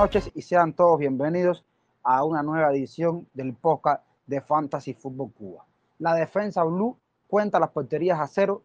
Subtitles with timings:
[0.00, 1.62] noches y sean todos bienvenidos
[2.02, 5.66] a una nueva edición del podcast de Fantasy Fútbol Cuba.
[5.98, 6.96] La defensa Blue
[7.28, 8.62] cuenta las porterías a cero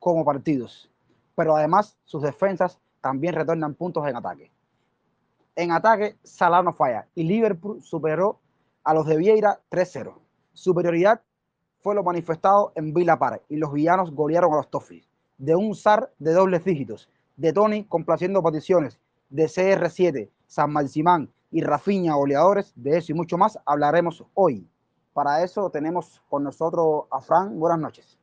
[0.00, 0.90] como partidos,
[1.36, 4.50] pero además sus defensas también retornan puntos en ataque.
[5.54, 8.40] En ataque, Salah no falla y Liverpool superó
[8.82, 10.12] a los de Vieira 3-0.
[10.54, 11.20] Superioridad
[11.78, 15.08] fue lo manifestado en Villa Park y los villanos golearon a los Toffees.
[15.36, 18.98] De un SAR de dobles dígitos, de Tony complaciendo peticiones,
[19.30, 24.66] de CR7, San Maximán y Rafiña goleadores, de eso y mucho más hablaremos hoy.
[25.12, 27.58] Para eso tenemos con nosotros a Fran.
[27.58, 28.18] Buenas noches.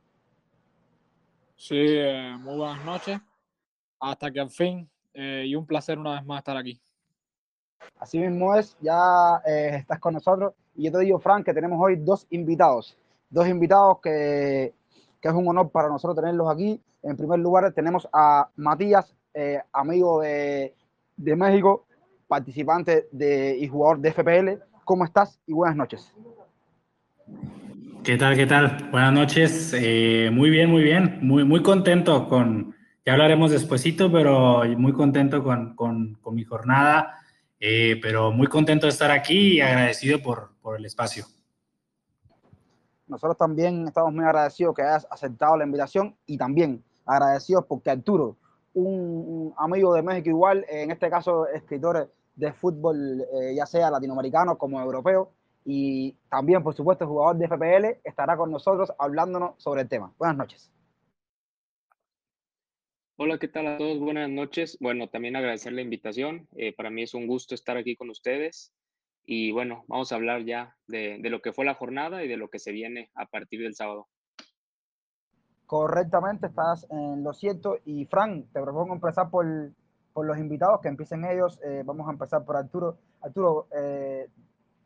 [1.56, 3.20] Sí, eh, muy buenas noches.
[4.00, 6.80] Hasta que al fin, eh, y un placer una vez más estar aquí.
[7.98, 10.52] Así mismo es, ya eh, estás con nosotros.
[10.74, 12.98] Y yo te digo, Fran, que tenemos hoy dos invitados.
[13.30, 14.74] Dos invitados que,
[15.20, 16.80] que es un honor para nosotros tenerlos aquí.
[17.02, 19.14] En primer lugar, tenemos a Matías,
[19.72, 20.74] amigo de,
[21.16, 21.85] de México,
[22.26, 24.62] participante de, y jugador de FPL.
[24.84, 25.40] ¿Cómo estás?
[25.46, 26.12] Y buenas noches.
[28.04, 28.36] ¿Qué tal?
[28.36, 28.88] ¿Qué tal?
[28.90, 29.74] Buenas noches.
[29.76, 31.18] Eh, muy bien, muy bien.
[31.22, 32.74] Muy, muy contento con,
[33.04, 37.20] ya hablaremos despuesito, pero muy contento con, con, con mi jornada.
[37.58, 41.24] Eh, pero muy contento de estar aquí y agradecido por, por, el espacio.
[43.06, 48.36] Nosotros también estamos muy agradecidos que hayas aceptado la invitación y también agradecidos porque Arturo,
[48.76, 54.58] un, amigo de México igual, en este caso escritor de fútbol, eh, ya sea latinoamericano
[54.58, 55.32] como europeo,
[55.64, 60.12] y también, por supuesto, jugador de FPL estará con nosotros hablándonos sobre el tema.
[60.18, 60.72] Buenas noches.
[63.16, 63.98] Hola, ¿qué tal a todos?
[63.98, 64.76] Buenas noches.
[64.78, 66.46] Bueno, también agradecer la invitación.
[66.54, 68.72] Eh, para mí es un gusto estar aquí con ustedes.
[69.24, 72.36] Y bueno, vamos a hablar ya de, de, lo que fue la jornada y de
[72.36, 74.06] lo que se viene a partir del sábado.
[75.66, 77.78] Correctamente, estás en lo cierto.
[77.84, 79.46] Y Fran, te propongo empezar por,
[80.12, 81.58] por los invitados, que empiecen ellos.
[81.64, 82.98] Eh, vamos a empezar por Arturo.
[83.20, 84.28] Arturo, eh,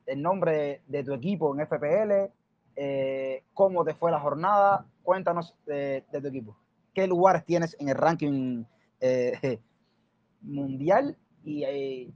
[0.07, 2.33] el nombre de tu equipo en FPL,
[2.77, 6.57] eh, cómo te fue la jornada, cuéntanos de, tu equipo.
[6.95, 8.65] ¿Qué lugares tienes en el ranking
[9.01, 9.61] eh,
[10.41, 11.17] mundial?
[11.45, 12.13] Y, eh,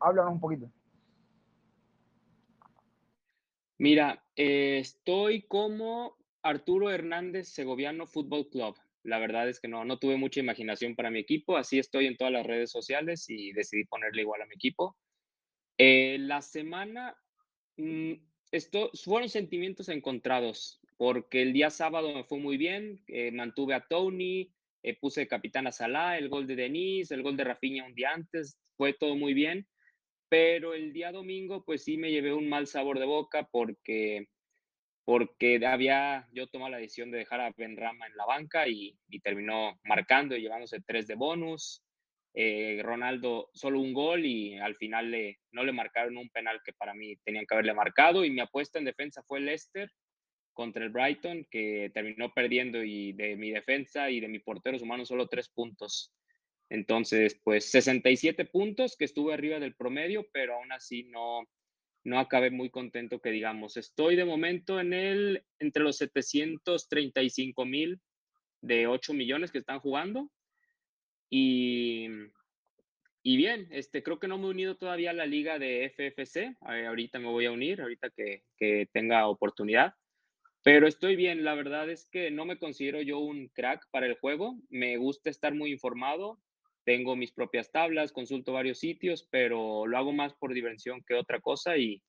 [0.00, 0.70] háblanos un poquito.
[3.78, 6.16] Mira, eh, estoy como
[6.48, 8.76] Arturo Hernández Segoviano Fútbol Club.
[9.02, 12.16] La verdad es que no, no tuve mucha imaginación para mi equipo, así estoy en
[12.16, 14.96] todas las redes sociales y decidí ponerle igual a mi equipo.
[15.78, 17.16] Eh, la semana
[17.76, 18.14] Mm,
[18.52, 23.86] esto fueron sentimientos encontrados, porque el día sábado me fue muy bien, eh, mantuve a
[23.86, 24.52] Tony,
[24.82, 27.94] eh, puse de capitán a Salah, el gol de Denise, el gol de Rafinha un
[27.94, 29.66] día antes, fue todo muy bien,
[30.28, 34.28] pero el día domingo pues sí me llevé un mal sabor de boca porque
[35.06, 38.98] porque había yo tomado la decisión de dejar a Ben Rama en la banca y,
[39.22, 41.80] terminó marcando y llevándose tres de bonus.
[42.34, 46.72] Eh, Ronaldo solo un gol y al final le, no le marcaron un penal que
[46.72, 49.88] para mí tenían que haberle marcado y mi apuesta en defensa fue Leicester
[50.52, 55.06] contra el Brighton que terminó perdiendo y de mi defensa y de mi portero humanos
[55.06, 56.12] solo tres puntos.
[56.68, 61.46] Entonces, pues 67 puntos que estuve arriba del promedio, pero aún así no,
[62.06, 63.76] no acabé muy contento que digamos.
[63.76, 68.00] Estoy de momento en el, entre los 735 mil
[68.60, 70.30] de 8 millones que están jugando
[71.28, 72.06] y,
[73.24, 76.56] y bien, este, creo que no me he unido todavía a la liga de FFC.
[76.60, 79.94] ahorita me voy a unir, ahorita que, que tenga oportunidad.
[80.62, 84.14] Pero estoy bien, la verdad es que no me considero yo un crack para el
[84.14, 84.56] juego.
[84.68, 86.40] Me gusta estar muy informado.
[86.86, 91.40] Tengo mis propias tablas, consulto varios sitios, pero lo hago más por diversión que otra
[91.40, 91.76] cosa.
[91.76, 92.00] Y,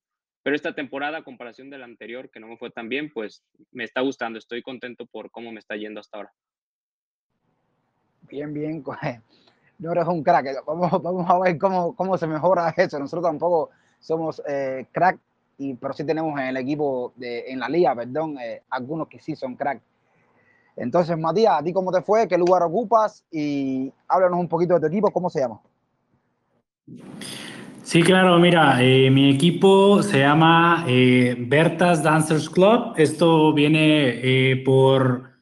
[0.44, 3.44] pero esta temporada, a comparación de la anterior, que no me fue tan bien, pues
[3.72, 4.38] me está gustando.
[4.38, 6.34] Estoy contento por cómo me está yendo hasta ahora.
[8.30, 8.84] Bien, bien.
[9.80, 10.64] No eres un crack.
[10.64, 13.00] Vamos, vamos a ver cómo, cómo se mejora eso.
[13.00, 15.18] Nosotros tampoco somos eh, crack,
[15.58, 19.20] y, pero sí tenemos en el equipo, de, en la liga, perdón, eh, algunos que
[19.20, 19.82] sí son crack.
[20.78, 22.28] Entonces, Matías, ¿a ti cómo te fue?
[22.28, 23.26] ¿Qué lugar ocupas?
[23.32, 25.12] Y háblanos un poquito de tu equipo.
[25.12, 25.60] ¿Cómo se llama?
[27.84, 32.94] Sí, claro, mira, eh, mi equipo se llama eh, Bertas Dancers Club.
[32.98, 35.38] Esto viene eh, por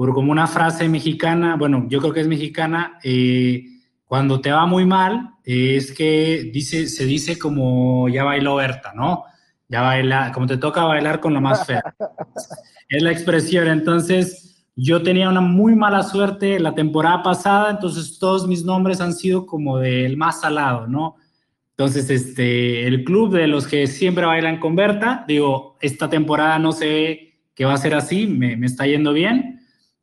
[0.00, 3.66] por como una frase mexicana, bueno, yo creo que es mexicana, eh,
[4.06, 8.94] cuando te va muy mal, eh, es que dice, se dice como ya bailó Berta,
[8.94, 9.24] ¿no?
[9.68, 11.82] Ya baila, como te toca bailar con lo más feo.
[12.88, 13.68] es la expresión.
[13.68, 19.12] Entonces, yo tenía una muy mala suerte la temporada pasada, entonces todos mis nombres han
[19.12, 21.16] sido como del más salado, ¿no?
[21.72, 26.72] Entonces, este, el club de los que siempre bailan con Berta, digo, esta temporada no
[26.72, 29.60] sé qué va a ser así, me, me está yendo bien.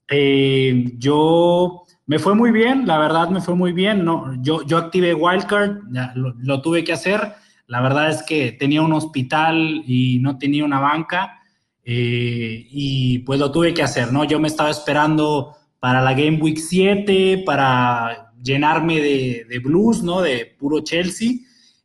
[0.09, 4.05] Eh, yo me fue muy bien, la verdad me fue muy bien.
[4.05, 5.81] No, yo, yo activé Wildcard,
[6.15, 7.33] lo, lo tuve que hacer.
[7.65, 11.36] La verdad es que tenía un hospital y no tenía una banca
[11.89, 14.25] eh, y pues lo tuve que hacer, ¿no?
[14.25, 20.21] Yo me estaba esperando para la Game Week 7, para llenarme de, de blues, ¿no?
[20.21, 21.29] De puro Chelsea,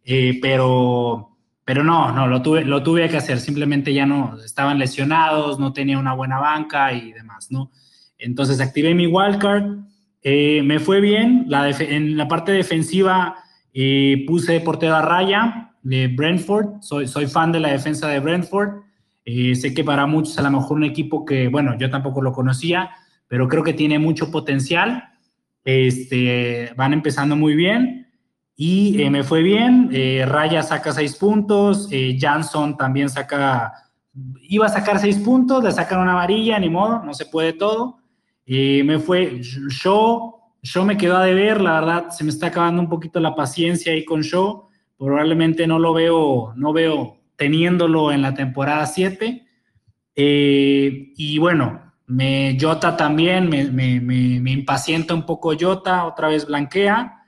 [0.04, 3.38] eh, pero, pero no, no, lo tuve, lo tuve que hacer.
[3.38, 7.70] Simplemente ya no, estaban lesionados, no tenía una buena banca y demás, ¿no?
[8.19, 9.82] Entonces activé mi wildcard
[10.25, 13.37] eh, me fue bien, la en la parte defensiva
[13.75, 18.82] eh, puse portero a raya de Brentford, soy, soy fan de la defensa de Brentford,
[19.24, 22.32] eh, sé que para muchos a lo mejor un equipo que, bueno, yo tampoco lo
[22.32, 22.90] conocía,
[23.28, 25.10] pero creo que tiene mucho potencial,
[25.64, 28.08] este, van empezando muy bien
[28.56, 29.90] y me fue bien,
[30.26, 31.88] Raya saca seis puntos,
[32.19, 33.72] Jansson también saca,
[34.42, 37.98] iba a sacar seis puntos, le sacan una varilla, ni modo, no se puede todo,
[38.46, 42.88] me fue, yo, yo me quedo a deber, la verdad, se me está acabando un
[42.88, 44.68] poquito la paciencia ahí con Show.
[44.96, 49.44] Probablemente no lo veo, no veo teniéndolo en la temporada 7.
[50.14, 57.24] Eh, y bueno, me, Jota también, me, me, impacienta un poco Jota, otra vez blanquea.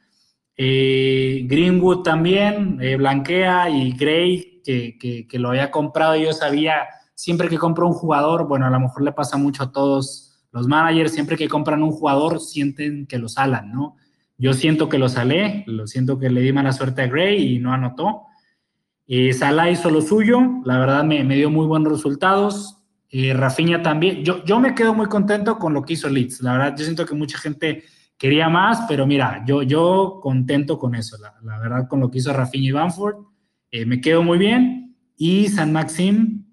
[0.57, 6.87] Eh, Greenwood también eh, blanquea y Gray, que, que, que, lo había comprado, yo sabía,
[7.17, 10.69] siempre que compro un jugador, bueno, a lo mejor le pasa mucho a todos los
[10.69, 13.97] managers siempre que compran un jugador sienten que lo salan, ¿no?
[14.39, 17.59] Yo siento que lo salé, lo siento que le di mala suerte a Gray y
[17.59, 18.29] no anotó.
[19.07, 22.79] Eh, Salah hizo lo suyo, la verdad me, dio muy buenos resultados.
[23.11, 24.25] Eh, Rafinha también.
[24.25, 26.41] Yo, yo me quedo muy contento con lo que hizo Leeds.
[26.41, 27.85] La verdad, yo siento que mucha gente
[28.19, 31.17] quería más, pero mira, yo, yo contento con eso.
[31.43, 33.17] La, verdad, con lo que hizo Rafinha y Banford,
[33.71, 34.97] eh, me quedo muy bien.
[35.17, 36.45] Y San Maxim,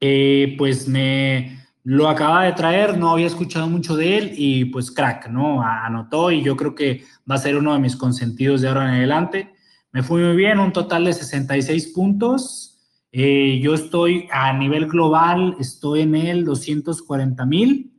[0.00, 4.90] eh, pues me, lo acaba de traer, no había escuchado mucho de él y pues
[4.90, 5.62] crack, ¿no?
[5.62, 8.94] Anotó y yo creo que va a ser uno de mis consentidos de ahora en
[8.96, 9.51] adelante.
[9.92, 12.78] Me fui muy bien, un total de 66 puntos.
[13.12, 17.92] Eh, yo estoy a nivel global, estoy en el 240 mil.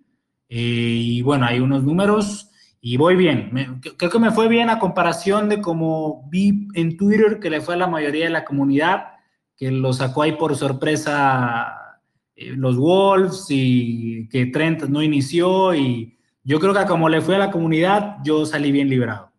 [0.50, 2.50] Eh, y bueno, hay unos números
[2.82, 3.80] y voy bien.
[3.98, 7.76] creo que me fue bien a comparación de como vi en Twitter que le fue
[7.76, 9.06] a la mayoría de la comunidad,
[9.56, 12.02] que lo sacó ahí por sorpresa
[12.36, 17.36] eh, los Wolves y que Trent no inició y yo creo que como le fue
[17.36, 19.32] a la comunidad, yo salí bien librado.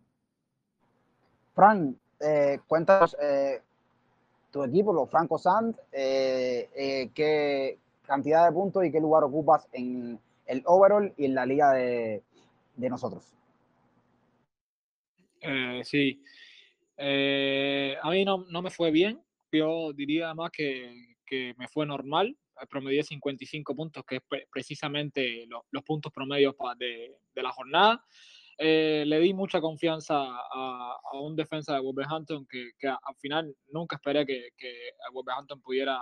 [1.52, 3.60] Fran, eh, cuéntanos eh,
[4.50, 10.62] tu equipo, los Franco Sand, qué cantidad de puntos y qué lugar ocupas en el
[10.66, 12.22] overall y en la liga de,
[12.76, 13.32] nosotros.
[15.82, 16.22] sí,
[16.96, 19.20] a mí no, no, me fue bien,
[19.52, 22.36] yo diría más que, que me fue normal
[22.68, 28.04] promedié 55 puntos, que es precisamente los puntos promedios de, de la jornada.
[28.58, 34.24] Eh, le di mucha confianza a, un defensa de Wolverhampton que, al final nunca esperé
[34.26, 34.50] que,
[35.12, 36.00] Wolverhampton pudiera,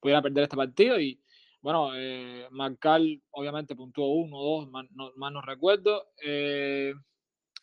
[0.00, 1.20] pudiera perder este partido y
[1.62, 6.08] bueno, eh, Marcal obviamente puntuó uno, dos, más no, más recuerdo.
[6.24, 6.94] Eh,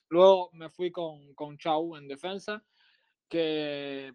[0.09, 2.63] luego me fui con, con Chau en defensa,
[3.27, 4.13] que,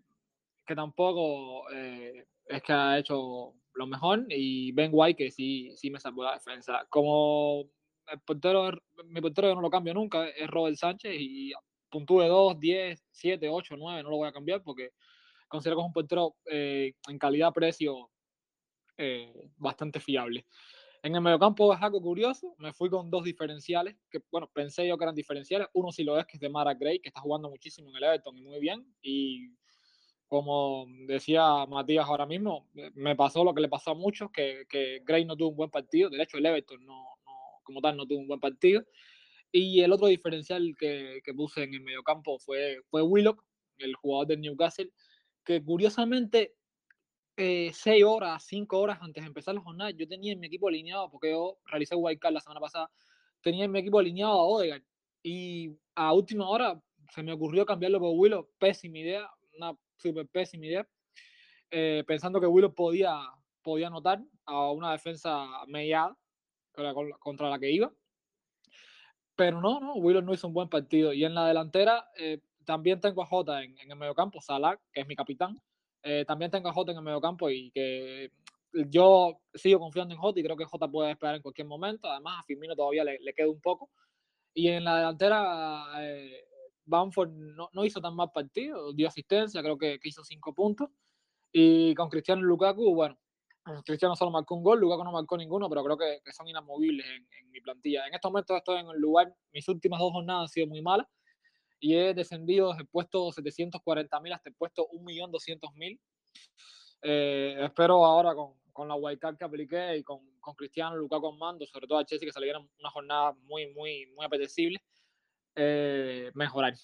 [0.64, 5.90] que tampoco eh, es que ha hecho lo mejor y Ben White que sí, sí
[5.90, 6.86] me salvó la defensa.
[6.88, 7.68] Como
[8.10, 8.70] el portero,
[9.04, 11.52] mi portero yo no lo cambio nunca, es Robert Sánchez y
[11.90, 14.90] puntúe 2, 10, 7, 8, 9, no lo voy a cambiar porque
[15.48, 18.10] considero que es un portero eh, en calidad-precio
[18.96, 20.46] eh, bastante fiable.
[21.02, 24.96] En el mediocampo es algo curioso, me fui con dos diferenciales, que bueno, pensé yo
[24.96, 25.66] que eran diferenciales.
[25.72, 28.04] Uno sí lo es, que es de Mara Gray, que está jugando muchísimo en el
[28.04, 28.86] Everton y muy bien.
[29.02, 29.50] Y
[30.28, 35.02] como decía Matías ahora mismo, me pasó lo que le pasó a muchos, que, que
[35.04, 36.08] Gray no tuvo un buen partido.
[36.08, 37.11] De hecho, el Everton no,
[37.62, 38.84] como tal no tuvo un buen partido.
[39.50, 43.44] Y el otro diferencial que, que puse en el mediocampo fue, fue Willock,
[43.78, 44.90] el jugador del Newcastle,
[45.44, 46.54] que curiosamente
[47.36, 50.68] eh, seis horas, cinco horas antes de empezar la jornada, yo tenía en mi equipo
[50.68, 52.90] alineado, porque yo realicé Card la semana pasada,
[53.40, 54.82] tenía en mi equipo alineado a Odegaard.
[55.22, 60.66] Y a última hora se me ocurrió cambiarlo por Willock, pésima idea, una súper pésima
[60.66, 60.88] idea,
[61.70, 63.18] eh, pensando que Willow podía,
[63.62, 66.16] podía anotar a una defensa mediada
[66.72, 67.92] contra la que iba.
[69.36, 71.12] Pero no, no, Willow no hizo un buen partido.
[71.12, 75.00] Y en la delantera eh, también tengo a Jota en, en, el mediocampo, Salah, que
[75.00, 75.60] es mi capitán.
[76.02, 78.30] Eh, también tengo a Jota en el mediocampo y que
[78.72, 82.10] yo sigo confiando en Jota y creo que Jota puede esperar en cualquier momento.
[82.10, 83.90] Además, a Firmino todavía le, le queda un poco.
[84.54, 86.44] Y en la delantera, eh,
[86.84, 90.90] Bamford no, no, hizo tan mal partido, dio asistencia, creo que, que, hizo cinco puntos.
[91.52, 93.18] Y con Cristiano Lukaku, bueno,
[93.84, 97.50] Cristiano solo marcó un gol, Lukaku no marcó ninguno, pero creo que, son inamovibles en,
[97.50, 98.06] mi plantilla.
[98.06, 101.06] En estos momentos estoy en el lugar, mis últimas dos jornadas han sido muy malas
[101.78, 106.00] y he descendido desde el puesto 740.000 hasta el puesto 1.200.000.
[107.02, 111.38] Eh, espero ahora con, con la wildcard que apliqué y con, con Cristiano, Lukaku en
[111.38, 114.82] mando, sobre todo a Chelsea que salieron una jornada muy, muy, muy apetecible,
[115.54, 116.74] eh, mejorar.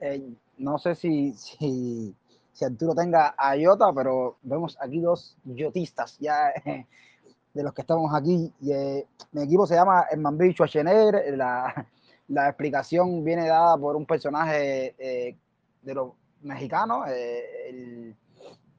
[0.00, 0.22] Eh,
[0.58, 2.14] no sé si, si,
[2.56, 6.52] si, Arturo tenga a Iota, pero vemos aquí dos yotistas ya
[7.54, 8.52] de los que estamos aquí.
[8.60, 11.36] Y, eh, mi equipo se llama el Mambicho Schwarzenegger.
[11.36, 11.86] La,
[12.28, 14.94] la explicación viene dada por un personaje
[15.82, 18.14] de los mexicanos, el,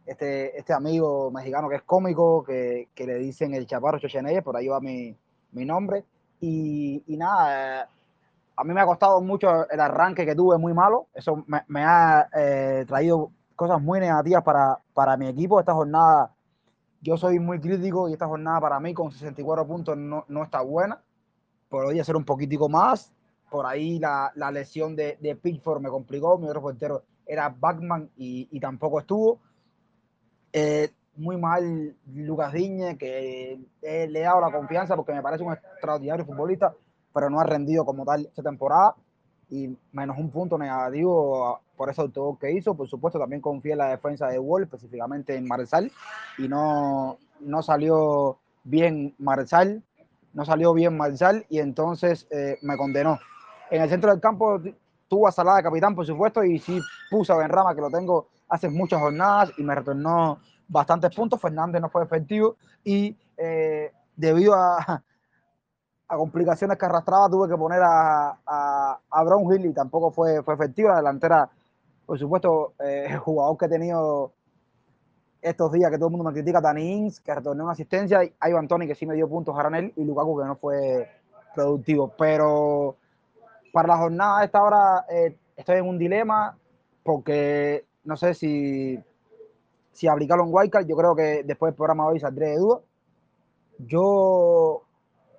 [0.06, 4.56] este, este amigo mexicano que es cómico, que, que le dicen el Chaparro Schwarzenegger, por
[4.56, 5.16] ahí va mi,
[5.52, 6.04] mi nombre.
[6.40, 7.90] Y, y nada,
[8.56, 11.08] a mí me ha costado mucho el arranque que tuve muy malo.
[11.14, 15.60] Eso me, me ha eh, traído cosas muy negativas para, para mi equipo.
[15.60, 16.32] Esta jornada,
[17.02, 20.62] yo soy muy crítico y esta jornada para mí con 64 puntos no, no está
[20.62, 21.02] buena.
[21.68, 23.12] Podría ser un poquitico más.
[23.50, 26.38] Por ahí la, la lesión de, de Pickford me complicó.
[26.38, 29.42] Mi otro portero era Batman y, y tampoco estuvo.
[30.54, 35.54] Eh, muy mal Lucas Diñe, que le he dado la confianza porque me parece un
[35.54, 36.76] extraordinario futbolista,
[37.12, 38.96] pero no ha rendido como tal esta temporada.
[39.50, 42.76] Y menos un punto negativo por ese auto que hizo.
[42.76, 45.92] Por supuesto, también confía en la defensa de Wall, específicamente en Marzal,
[46.38, 49.84] y no, no salió bien Marzal,
[50.34, 53.20] no salió bien Marzal, y entonces eh, me condenó.
[53.70, 54.62] En el centro del campo
[55.08, 58.70] tuvo a Salada capitán, por supuesto, y sí puso a Benrama, que lo tengo hace
[58.70, 61.40] muchas jornadas y me retornó bastantes puntos.
[61.40, 65.04] Fernández no fue efectivo y eh, debido a,
[66.08, 70.54] a, complicaciones que arrastraba tuve que poner a, a, a Brownhill y tampoco fue, fue
[70.54, 70.90] efectivo.
[70.90, 71.50] La delantera,
[72.06, 74.32] por supuesto, eh, el jugador que he tenido
[75.42, 78.68] estos días que todo el mundo me critica, Dani Ings, que retornó una asistencia, Ivan
[78.68, 81.10] Tony, que sí me dio puntos a Ranel, y Lukaku, que no fue
[81.56, 82.14] productivo.
[82.18, 82.96] Pero
[83.72, 86.58] para la jornada a esta hora eh, estoy en un dilema
[87.04, 89.00] porque no sé si,
[89.92, 90.88] si aplicarlo en Wildcard.
[90.88, 92.80] Yo creo que después del programa de hoy saldré de duda.
[93.80, 94.84] Yo,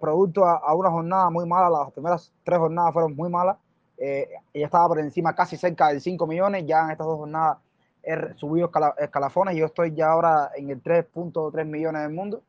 [0.01, 3.57] producto a, una jornada muy mala, las primeras tres jornadas fueron muy malas.
[3.97, 6.65] Eh, ella estaba por encima casi cerca de 5 millones.
[6.67, 7.59] Ya en estas dos jornadas
[8.03, 9.57] he subido escalafones.
[9.57, 12.43] Yo estoy ya ahora en el 3.3 millones del mundo.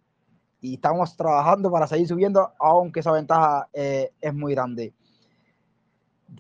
[0.62, 4.94] Y estamos trabajando para seguir subiendo, aunque esa ventaja eh, es muy grande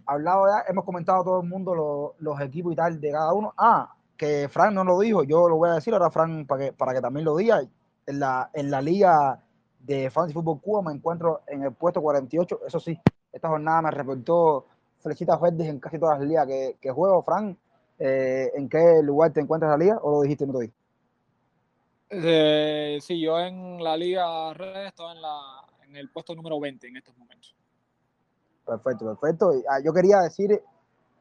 [0.05, 3.53] hablado ya, hemos comentado todo el mundo los equipos y tal de cada uno.
[3.57, 6.73] Ah, que Frank no lo dijo, yo lo voy a decir ahora, Frank, para que,
[6.73, 7.61] para que también lo diga.
[8.05, 9.39] En la, en la liga
[9.79, 12.61] de Fantasy Fútbol Cuba me encuentro en el puesto 48.
[12.67, 12.99] Eso sí,
[13.31, 14.65] esta jornada me reportó
[14.99, 17.23] flechitas verdes en casi todas las ligas que, que juego.
[17.23, 17.57] Frank,
[17.97, 20.71] eh, ¿en qué lugar te encuentras en la liga o lo dijiste en otro día?
[22.11, 25.39] Eh, sí, yo en la liga red estoy en, la,
[25.87, 27.55] en el puesto número 20 en estos momentos.
[28.65, 29.51] Perfecto, perfecto.
[29.69, 30.61] Ah, yo quería decir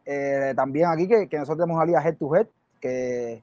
[0.05, 2.47] eh, también aquí que, que, nosotros tenemos una liga head to head,
[2.81, 3.43] que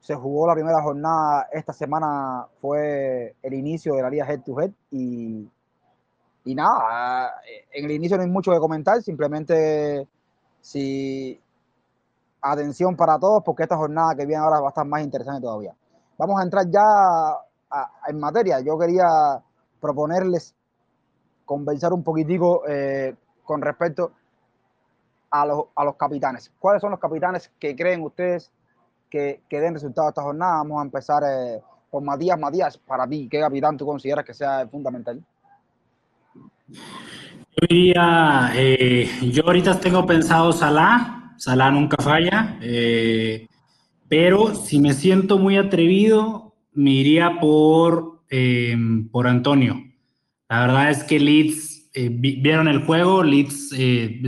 [0.00, 4.60] se jugó la primera jornada esta semana, fue el inicio de la liga head to
[4.60, 5.50] head y,
[6.44, 7.34] y nada,
[7.72, 10.06] en el inicio no hay mucho que comentar, simplemente
[10.60, 11.40] si
[12.40, 15.74] atención para todos porque esta jornada que viene ahora va a estar más interesante todavía.
[16.16, 17.38] Vamos a entrar ya
[18.08, 18.60] en materia.
[18.60, 19.42] Yo quería
[19.80, 20.54] proponerles
[21.44, 23.14] conversar un poquitico eh,
[23.44, 24.12] con respecto
[25.30, 26.52] a los, a los capitanes.
[26.58, 28.50] ¿Cuáles son los capitanes que creen ustedes
[29.10, 30.58] que, que den resultado esta jornada?
[30.58, 31.60] Vamos a empezar eh,
[31.90, 32.38] con Matías.
[32.38, 35.22] Matías, para ti, ¿qué capitán tú consideras que sea fundamental?
[36.68, 43.48] Yo diría, eh, yo ahorita tengo pensado Salah, Salah nunca falla, eh,
[44.08, 48.76] pero si me siento muy atrevido, me iría por, eh,
[49.10, 49.82] por Antonio.
[50.48, 54.20] La verdad es que Leeds eh, vieron el juego, Leeds, eh,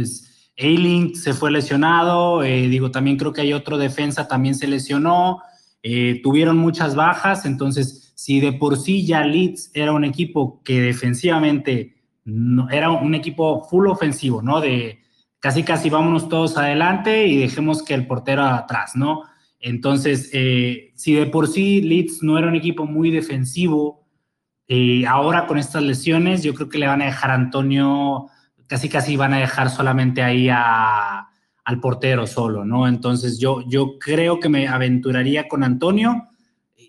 [0.61, 5.41] pues, se fue lesionado, eh, digo, también creo que hay otro defensa, también se lesionó,
[5.83, 10.83] eh, tuvieron muchas bajas, entonces, si de por sí ya Leeds era un equipo que
[10.83, 14.61] defensivamente no, era un equipo full ofensivo, ¿no?
[14.61, 15.01] De
[15.39, 19.23] casi, casi vámonos todos adelante y dejemos que el portero atrás, ¿no?
[19.61, 24.07] Entonces, si de por sí Leeds no era un equipo muy defensivo,
[25.09, 28.29] ahora con estas lesiones, yo creo que le van a dejar a Antonio,
[28.71, 32.87] casi casi van a dejar solamente ahí al portero solo, ¿no?
[32.87, 36.29] Entonces yo, yo creo que me aventuraría con Antonio.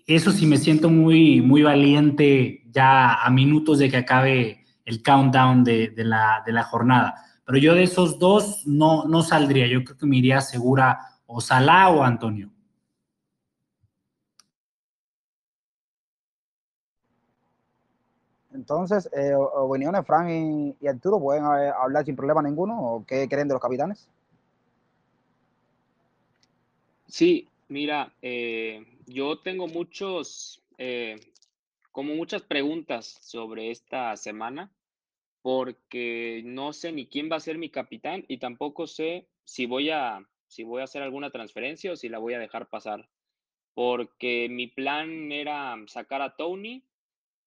[0.06, 5.64] Eso sí me siento muy, muy valiente ya a minutos de que acabe el countdown
[5.64, 7.16] de, de, la, de la jornada.
[7.44, 9.66] Pero yo de esos dos no, no saldría.
[9.66, 12.51] Yo creo que me iría segura o Salah o Antonio.
[18.54, 20.28] Entonces, eh, opiniones, Frank
[20.80, 24.08] y, Arturo, ¿pueden hablar sin problema ninguno o qué creen de los capitanes?
[27.06, 31.18] Sí, mira, eh, yo tengo muchos, eh,
[31.90, 34.70] como muchas preguntas sobre esta semana,
[35.42, 39.90] porque no sé ni quién va a ser mi capitán y tampoco sé si voy
[39.90, 43.08] a, si voy a hacer alguna transferencia o si la voy a dejar pasar.
[43.74, 46.84] Porque mi plan era sacar a Tony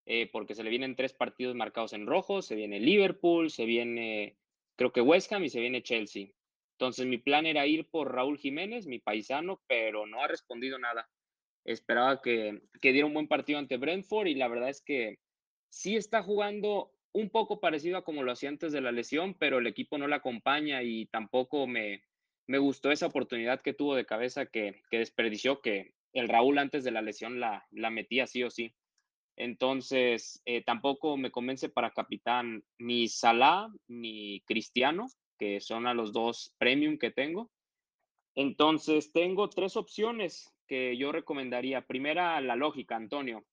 [0.06, 4.38] eh, porque se le vienen tres partidos marcados en rojo, se viene Liverpool, se viene
[4.76, 6.28] creo que West Ham y se viene Chelsea.
[6.74, 11.10] Entonces mi plan era ir por Raúl Jiménez, mi paisano, pero no ha respondido nada.
[11.64, 15.20] Esperaba que, que diera un buen partido ante Brentford y la verdad es que
[15.70, 19.60] sí está jugando un poco parecido a como lo hacía antes de la lesión, pero
[19.60, 22.04] el equipo no la acompaña y tampoco me,
[22.46, 26.84] me gustó esa oportunidad que tuvo de cabeza que, que desperdició, que el Raúl antes
[26.84, 28.76] de la lesión la, la metía sí o sí.
[29.38, 36.14] Entonces, eh, tampoco me convence para capitán ni Salah ni Cristiano, que son a los
[36.14, 37.52] dos premium que tengo.
[38.36, 41.86] Entonces, tengo tres opciones que yo recomendaría.
[41.86, 43.46] Primera, la lógica, Antonio.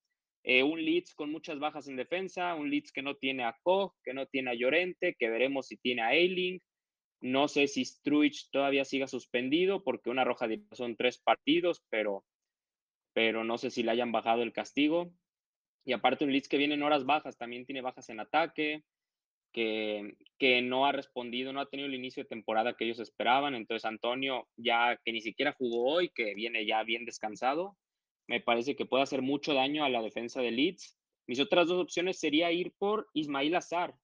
[0.43, 3.93] Eh, un Leeds con muchas bajas en defensa, un Leeds que no tiene a Koch,
[4.03, 6.61] que no tiene a Llorente, que veremos si tiene a Eiling.
[7.21, 12.25] No sé si Struich todavía siga suspendido porque una roja son tres partidos, pero,
[13.13, 15.13] pero no sé si le hayan bajado el castigo.
[15.85, 18.83] Y aparte un Leeds que viene en horas bajas, también tiene bajas en ataque,
[19.51, 23.55] que, que no ha respondido, no ha tenido el inicio de temporada que ellos esperaban.
[23.55, 27.77] Entonces Antonio, ya que ni siquiera jugó hoy, que viene ya bien descansado,
[28.27, 30.97] me parece que puede hacer mucho daño a la defensa de Leeds.
[31.27, 33.95] Mis otras dos opciones sería ir por Ismail Azar,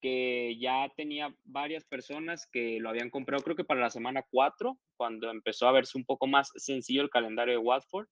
[0.00, 4.78] que ya tenía varias personas que lo habían comprado, creo que para la semana 4,
[4.96, 8.06] cuando empezó a verse un poco más sencillo el calendario de Watford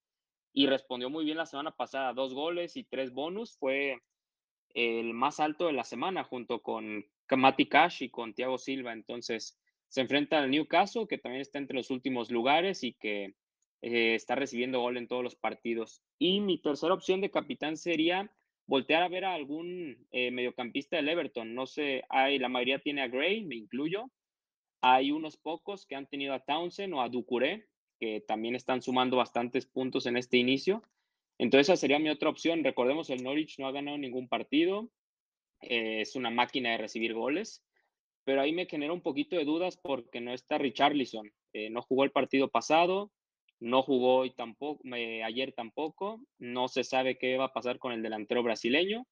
[0.53, 3.99] y respondió muy bien la semana pasada, dos goles y tres bonus, fue
[4.73, 9.59] el más alto de la semana junto con Mati Cash y con Thiago Silva, entonces
[9.87, 13.35] se enfrenta al Newcastle, que también está entre los últimos lugares y que
[13.81, 16.01] eh, está recibiendo gol en todos los partidos.
[16.17, 18.31] Y mi tercera opción de capitán sería
[18.65, 21.53] voltear a ver a algún eh, mediocampista del Everton.
[21.53, 24.09] No sé, hay, la mayoría tiene a Gray, me incluyo.
[24.81, 27.67] Hay unos pocos que han tenido a Townsend o a Ducuré,
[28.03, 30.83] que también están sumando bastantes puntos en este inicio.
[31.37, 32.61] Entonces esa sería mi otra opción.
[32.61, 34.89] Recordemos, el Norwich no ha ganado ningún partido,
[35.61, 37.63] eh, es una máquina de recibir goles,
[38.25, 41.31] pero ahí me genera un poquito de dudas porque no está Richarlison.
[41.53, 43.09] Eh, no jugó el partido pasado,
[43.61, 44.83] no jugó hoy tampoco,
[45.23, 49.07] ayer tampoco, no se sabe qué va a pasar con el delantero brasileño,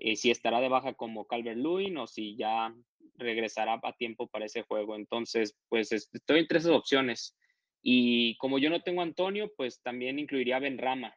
[0.00, 2.74] eh, si estará de baja como Calvert Lewin o si ya
[3.14, 4.96] regresará a tiempo para ese juego.
[4.96, 7.36] Entonces, pues estoy entre esas opciones.
[7.88, 11.14] Y como yo no tengo Antonio, pues también incluiría a Benrama.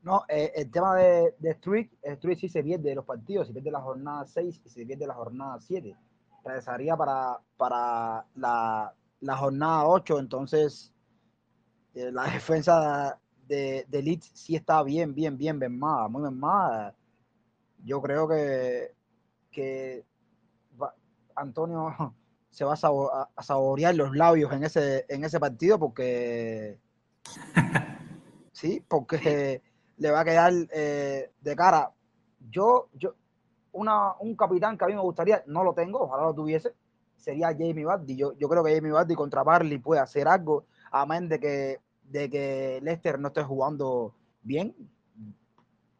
[0.00, 3.52] No, eh, el tema de, de Street, Street sí se pierde de los partidos, se
[3.52, 5.94] pierde la jornada 6 y se pierde la jornada 7.
[6.42, 10.94] Regresaría para, para la, la jornada 8, entonces
[11.94, 16.96] eh, la defensa de, de Leeds sí está bien, bien, bien mermada, muy mermada.
[17.84, 18.94] Yo creo que,
[19.50, 20.06] que
[21.34, 22.14] Antonio
[22.52, 26.78] se va a, saborear los labios en ese, en ese partido porque
[28.52, 29.62] sí, porque
[29.96, 31.90] le va a quedar eh, de cara.
[32.50, 33.14] Yo, yo,
[33.72, 36.74] una, un capitán que a mí me gustaría, no lo tengo, ojalá lo tuviese,
[37.16, 38.16] sería Jamie Vardy.
[38.16, 41.80] Yo, yo creo que Jamie Vardy contra Barley puede hacer algo, a menos de que,
[42.02, 44.76] de que Lester no esté jugando bien.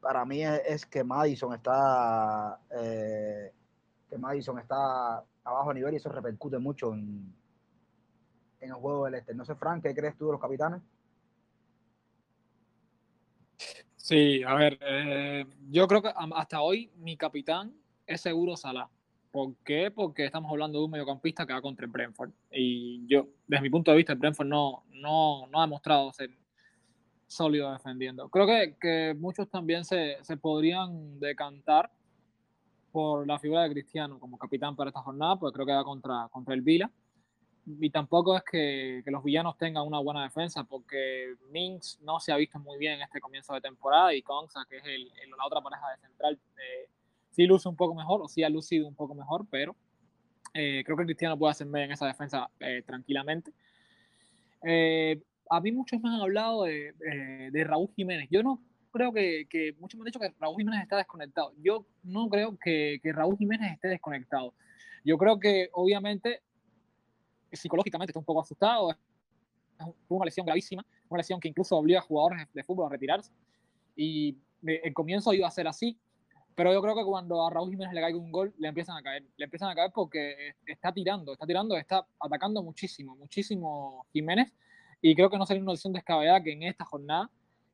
[0.01, 3.53] Para mí es, que Madison está eh,
[4.11, 7.35] que Madison está a bajo nivel y eso repercute mucho en,
[8.61, 9.35] en el juego del este.
[9.35, 10.81] No sé, Frank, ¿qué crees tú de los capitanes?
[13.97, 17.73] Sí, a ver, eh, yo creo que hasta hoy mi capitán
[18.07, 18.89] es seguro Salah.
[19.31, 19.91] ¿Por qué?
[19.91, 22.31] Porque estamos hablando de un mediocampista que va contra el Brentford.
[22.51, 26.31] Y yo, desde mi punto de vista, el Brentford no, no, no ha demostrado ser
[27.27, 28.29] sólido defendiendo.
[28.29, 31.91] Creo que, que muchos también se, se podrían decantar
[32.93, 36.29] por la figura de Cristiano como capitán para esta jornada, porque creo que va contra,
[36.31, 36.91] contra el Vila.
[37.65, 42.33] Y tampoco es que, que, los villanos tengan una buena defensa, porque Minx no se
[42.33, 45.47] ha visto muy bien en este comienzo de temporada y Conza, que es el, la
[45.47, 46.89] otra pareja de central, eh,
[47.31, 49.77] sí luce un poco mejor, o sí ha lucido un poco mejor, pero
[50.55, 53.53] eh, creo que Cristiano puede hacerme en esa defensa eh, tranquilamente.
[55.49, 56.93] a mí muchos me han hablado de,
[57.53, 58.29] de Raúl Jiménez.
[58.31, 58.61] Yo no
[58.93, 61.53] creo que, que, muchos me han dicho que Raúl Jiménez está desconectado.
[61.59, 64.55] Yo no creo que, que Raúl Jiménez esté desconectado.
[65.05, 66.43] Yo creo que obviamente
[67.53, 68.91] psicológicamente está un poco asustado.
[68.91, 68.97] Es
[70.09, 73.33] una lesión gravísima, una lesión que incluso obliga a jugadores de fútbol a retirarse.
[73.97, 75.99] Y el comienzo iba a ser así,
[76.55, 79.03] pero yo creo que cuando a Raúl Jiménez le caiga un gol, le empiezan a
[79.03, 79.25] caer.
[79.37, 84.53] Le empiezan a caer porque está tirando, está tirando, está atacando muchísimo, muchísimo Jiménez.
[85.01, 87.31] Y creo que no sería una opción descabellada que en esta jornada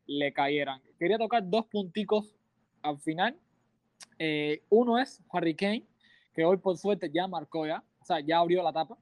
[0.09, 0.83] le cayeran.
[0.99, 2.35] Quería tocar dos punticos
[2.83, 3.39] al final.
[4.19, 5.87] Eh, uno es Harry Kane,
[6.35, 8.99] que hoy por suerte ya marcó ya, o sea, ya abrió la tapa.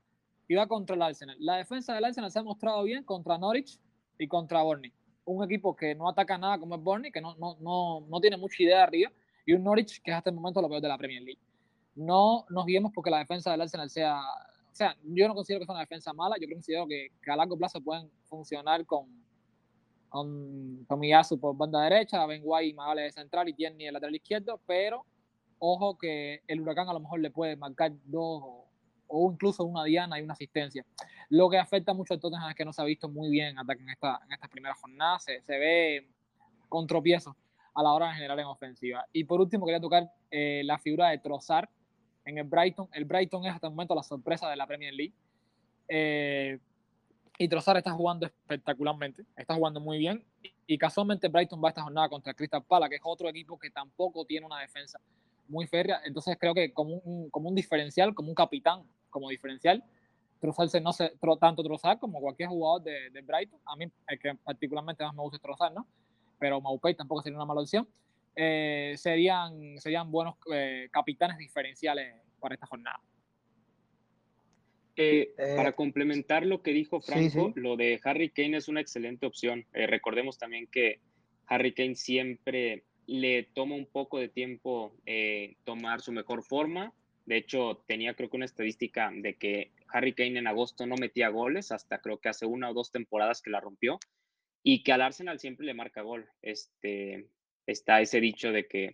[0.48, 1.36] Y va contra el Arsenal.
[1.40, 3.80] La defensa del Arsenal se ha mostrado bien contra Norwich
[4.18, 4.92] y contra Burnley.
[5.24, 8.36] Un equipo que no ataca nada como es Burnley, que no, no, no, no tiene
[8.36, 9.10] mucha idea arriba
[9.44, 11.40] y un Norwich que es hasta el momento lo peor de la Premier League.
[11.94, 15.66] No nos guiemos porque la defensa del Arsenal sea, o sea, yo no considero que
[15.66, 19.25] sea una defensa mala, yo considero que, que a largo plazo pueden funcionar con,
[20.16, 24.14] con Tomiyasu por banda derecha, Ben White y Magale de central y Tierney el lateral
[24.14, 25.04] izquierdo, pero
[25.58, 28.42] ojo que el Huracán a lo mejor le puede marcar dos
[29.08, 30.86] o, incluso una diana y una asistencia.
[31.28, 33.58] Lo que afecta mucho a Tottenham es que no se ha visto muy bien en
[33.58, 36.08] ataque en, esta, en estas primeras jornadas, se, se ve
[36.70, 37.36] con tropiezos
[37.74, 39.06] a la hora de generar en ofensiva.
[39.12, 41.68] Y por último, quería tocar eh, la figura de Trossard
[42.24, 42.88] en el Brighton.
[42.92, 45.14] El Brighton es hasta el momento la sorpresa de la Premier League.
[45.88, 46.58] Eh,
[47.38, 50.24] y Trossard está jugando espectacularmente, está jugando muy bien.
[50.66, 54.24] Y, casualmente Brighton va esta jornada contra Crystal Palace, que es otro equipo que tampoco
[54.24, 54.98] tiene una defensa
[55.48, 56.00] muy férrea.
[56.04, 59.84] Entonces creo que como un, como un diferencial, como un capitán, como diferencial,
[60.40, 63.60] Trossard no sé tanto Trossard como cualquier jugador de, de, Brighton.
[63.64, 65.86] A mí, el que particularmente más me gusta es Trossard, ¿no?
[66.38, 67.88] pero Maupay tampoco sería una mala opción.
[68.34, 73.00] Eh, serían, serían buenos eh, capitanes diferenciales para esta jornada.
[74.96, 79.66] Eh, para complementar lo que dijo Franco, lo de Harry Kane es una excelente opción.
[79.72, 81.00] recordemos también que
[81.46, 84.96] Harry Kane siempre le toma un poco de tiempo
[85.64, 86.92] tomar su mejor forma.
[87.26, 91.28] De hecho, tenía creo que una estadística de que Harry Kane en agosto no metía
[91.28, 93.98] goles, hasta creo que hace una o dos temporadas que la rompió
[94.62, 96.28] y que al Arsenal siempre le marca gol.
[96.42, 97.28] Este,
[97.66, 98.92] está ese dicho de que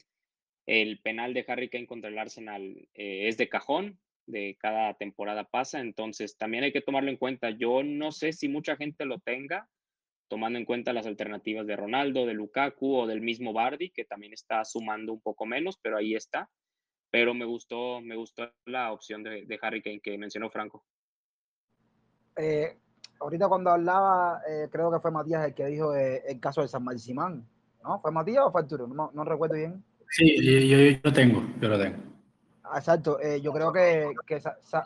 [0.67, 5.45] el penal de Harry Kane contra el Arsenal eh, es de cajón, de cada temporada
[5.45, 7.51] pasa, entonces también hay que tomarlo en cuenta.
[7.51, 9.69] Yo no sé si mucha gente lo tenga,
[10.29, 14.33] tomando en cuenta las alternativas de Ronaldo, de Lukaku o del mismo Bardi, que también
[14.33, 16.49] está sumando un poco menos, pero ahí está.
[17.11, 20.85] Pero me gustó, me gustó la opción de, de Harry Kane que mencionó Franco.
[22.37, 22.79] Eh,
[23.21, 26.69] ahorita cuando hablaba, eh, creo que fue Matías el que dijo eh, el caso de
[26.69, 27.47] San Marcimán,
[27.85, 28.01] ¿no?
[28.01, 28.87] ¿Fue Matías o fue Arturo?
[28.87, 29.85] No, no recuerdo bien.
[30.09, 32.12] Sí, yo, yo, lo tengo, yo lo tengo.
[32.75, 34.85] Exacto, eh, yo creo que, que Sa, Sa,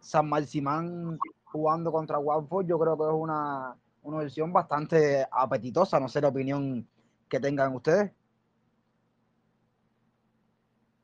[0.00, 6.08] San Marcimán jugando contra Watford, yo creo que es una, una versión bastante apetitosa, no
[6.08, 6.86] sé la opinión
[7.28, 8.12] que tengan ustedes.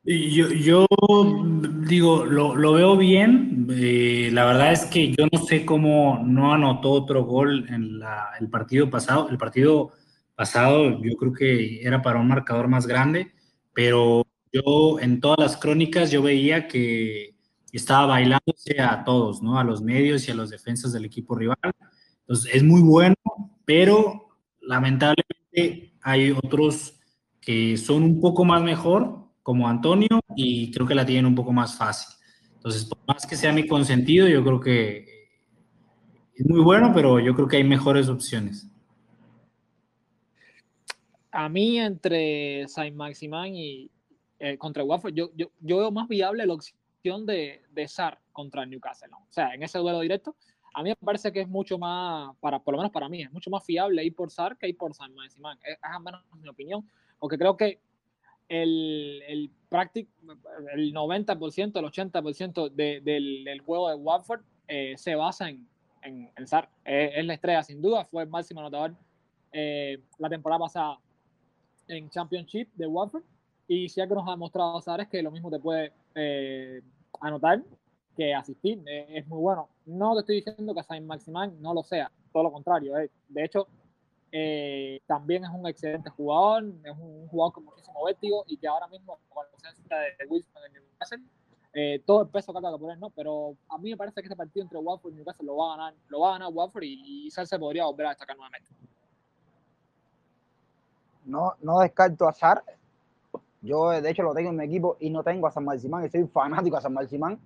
[0.05, 0.87] Yo, yo
[1.87, 3.69] digo, lo, lo veo bien.
[3.71, 8.31] Eh, la verdad es que yo no sé cómo no anotó otro gol en la,
[8.41, 9.29] el partido pasado.
[9.29, 9.93] El partido
[10.35, 13.33] pasado yo creo que era para un marcador más grande,
[13.73, 17.37] pero yo en todas las crónicas yo veía que
[17.73, 19.59] estaba bailándose a todos, ¿no?
[19.59, 21.57] A los medios y a los defensas del equipo rival.
[22.21, 23.17] Entonces es muy bueno,
[23.65, 24.29] pero
[24.61, 26.99] lamentablemente hay otros
[27.41, 31.53] que son un poco más mejor como Antonio y creo que la tienen un poco
[31.53, 32.15] más fácil.
[32.55, 35.05] Entonces, por más que sea mi consentido, yo creo que
[36.35, 38.69] es muy bueno, pero yo creo que hay mejores opciones.
[41.33, 43.91] A mí, entre Saint Maximán y
[44.43, 48.67] eh, contra Watford, yo, yo, yo, veo más viable la opción de, de SAR contra
[48.67, 49.09] Newcastle.
[49.09, 49.19] ¿no?
[49.19, 50.35] O sea, en ese duelo directo,
[50.75, 53.31] a mí me parece que es mucho más, para, por lo menos para mí, es
[53.31, 55.59] mucho más fiable ir por SAR que ir por Saint Maximán.
[55.63, 56.85] Es, es al menos mi opinión,
[57.21, 57.79] porque creo que
[58.49, 59.51] el, el,
[60.75, 65.69] el 90%, el 80% de, del, del, juego de Watford eh, se basa en,
[66.03, 66.69] en, en SAR.
[66.85, 68.97] Eh, es la estrella, sin duda, fue el máximo anotador
[69.53, 70.99] eh, la temporada pasada
[71.87, 73.23] en Championship de Watford.
[73.69, 76.83] Y si algo nos ha demostrado SAR es que lo mismo te puede eh,
[77.21, 77.63] anotar
[78.17, 78.83] que asistir.
[78.87, 79.69] es muy bueno.
[79.87, 82.95] No te estoy diciendo que Saint Maximán no lo sea, todo lo contrario.
[82.95, 83.67] de hecho,
[84.35, 88.89] eh, también es un excelente jugador, es un, jugador con muchísimo vértigo y que ahora
[88.89, 91.23] mismo con la ausencia de Wilson en Newcastle,
[91.75, 93.11] eh, todo el peso que acaba de poner, ¿no?
[93.11, 95.77] Pero a mí me parece que este partido entre Watford y Newcastle lo va a
[95.77, 98.71] ganar, lo va a ganar Watford y, y se podría volver a destacar nuevamente.
[101.27, 102.65] No, no descarto a Sar.
[103.63, 106.11] Yo, de hecho, lo tengo en mi equipo y no tengo a San Marcimán, y
[106.11, 107.41] soy fanático a San Marcimán.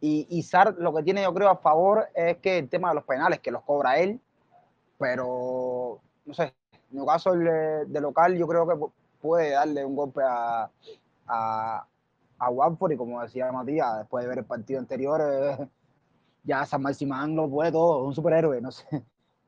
[0.00, 2.96] Y, y Sar lo que tiene, yo creo, a favor es que el tema de
[2.96, 4.20] los penales, que los cobra él,
[4.98, 6.54] pero no sé,
[6.92, 8.74] en el caso de, de local yo creo que
[9.20, 10.70] puede darle un golpe a,
[11.26, 11.86] a,
[12.38, 15.68] a Watford y como decía Matías, después de ver el partido anterior, eh,
[16.44, 18.86] ya San Marcimán lo puede todo, un superhéroe, no sé.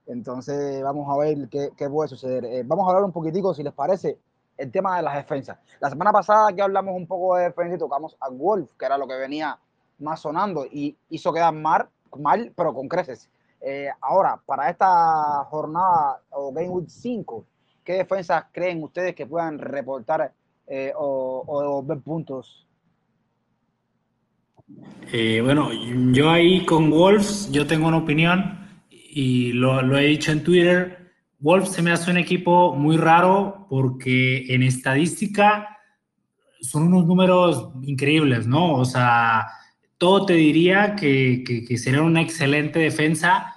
[0.07, 2.45] Entonces, vamos a ver qué, qué puede suceder.
[2.45, 4.19] Eh, vamos a hablar un poquitico, si les parece,
[4.57, 5.59] el tema de las defensas.
[5.81, 8.99] La semana pasada que hablamos un poco de defensa y tocamos a Wolf, que era
[8.99, 9.59] lo que venía
[9.99, 11.89] más sonando y hizo quedar mal,
[12.19, 13.29] mal pero con creces.
[13.61, 17.45] Eh, ahora, para esta jornada o Game Week 5,
[17.83, 20.33] ¿qué defensas creen ustedes que puedan reportar
[20.67, 22.67] eh, o, o, puntos?
[25.13, 25.71] Eh, bueno,
[26.13, 31.06] yo ahí con Wolves, yo tengo una opinión y lo, he dicho en Twitter.
[31.39, 35.79] Wolves se me hace un equipo muy raro porque en estadística
[36.61, 38.75] son unos números increíbles, ¿no?
[38.75, 39.47] O sea,
[39.99, 43.55] todo te diría que, que, que sería una excelente defensa,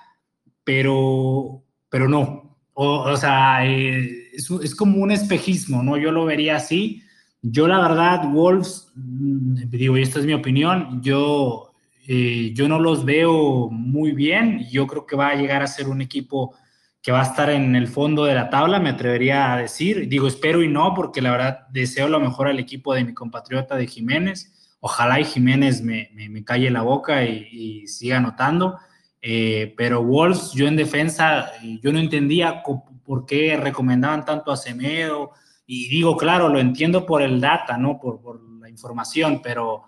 [0.64, 2.58] pero, pero no.
[2.74, 5.98] O, o sea, eh, es, es, como un espejismo, ¿no?
[5.98, 7.04] Yo lo vería así.
[7.42, 11.72] Yo, la verdad, Wolves, mm, digo, y esta es mi opinión, yo,
[12.08, 14.66] eh, yo no los veo muy bien.
[14.72, 16.56] Yo creo que va a llegar a ser un equipo
[17.02, 20.08] que va a estar en el fondo de la tabla, me atrevería a decir.
[20.10, 23.76] Digo, espero y no, porque la verdad deseo lo mejor al equipo de mi compatriota
[23.76, 28.78] de Jiménez Ojalá y Jiménez me, me, me calle la boca y, y siga anotando.
[29.22, 32.64] Eh, pero Wolves, yo en defensa, yo no entendía
[33.04, 35.32] por qué recomendaban tanto a Semedo.
[35.66, 38.00] Y digo, claro, lo entiendo por el data, ¿no?
[38.00, 39.84] Por, por la información, pero,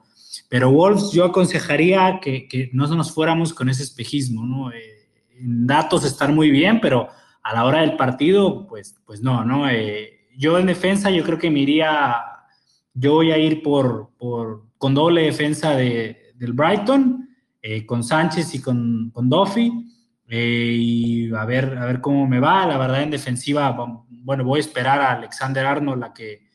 [0.50, 4.74] pero Wolves yo aconsejaría que, que, no nos fuéramos con ese espejismo, ¿no?
[4.74, 5.01] Eh,
[5.43, 7.10] datos estar muy bien, pero
[7.43, 9.69] a la hora del partido, pues, pues no, ¿no?
[9.69, 12.21] Eh, yo en defensa yo creo que me iría,
[12.93, 17.30] yo voy a ir por, por con doble defensa de, del Brighton,
[17.62, 19.71] eh, con Sánchez y con, con Duffy.
[20.27, 22.65] Eh, y a ver, a ver cómo me va.
[22.65, 23.75] La verdad, en defensiva,
[24.10, 26.49] bueno, voy a esperar a Alexander Arnold, la que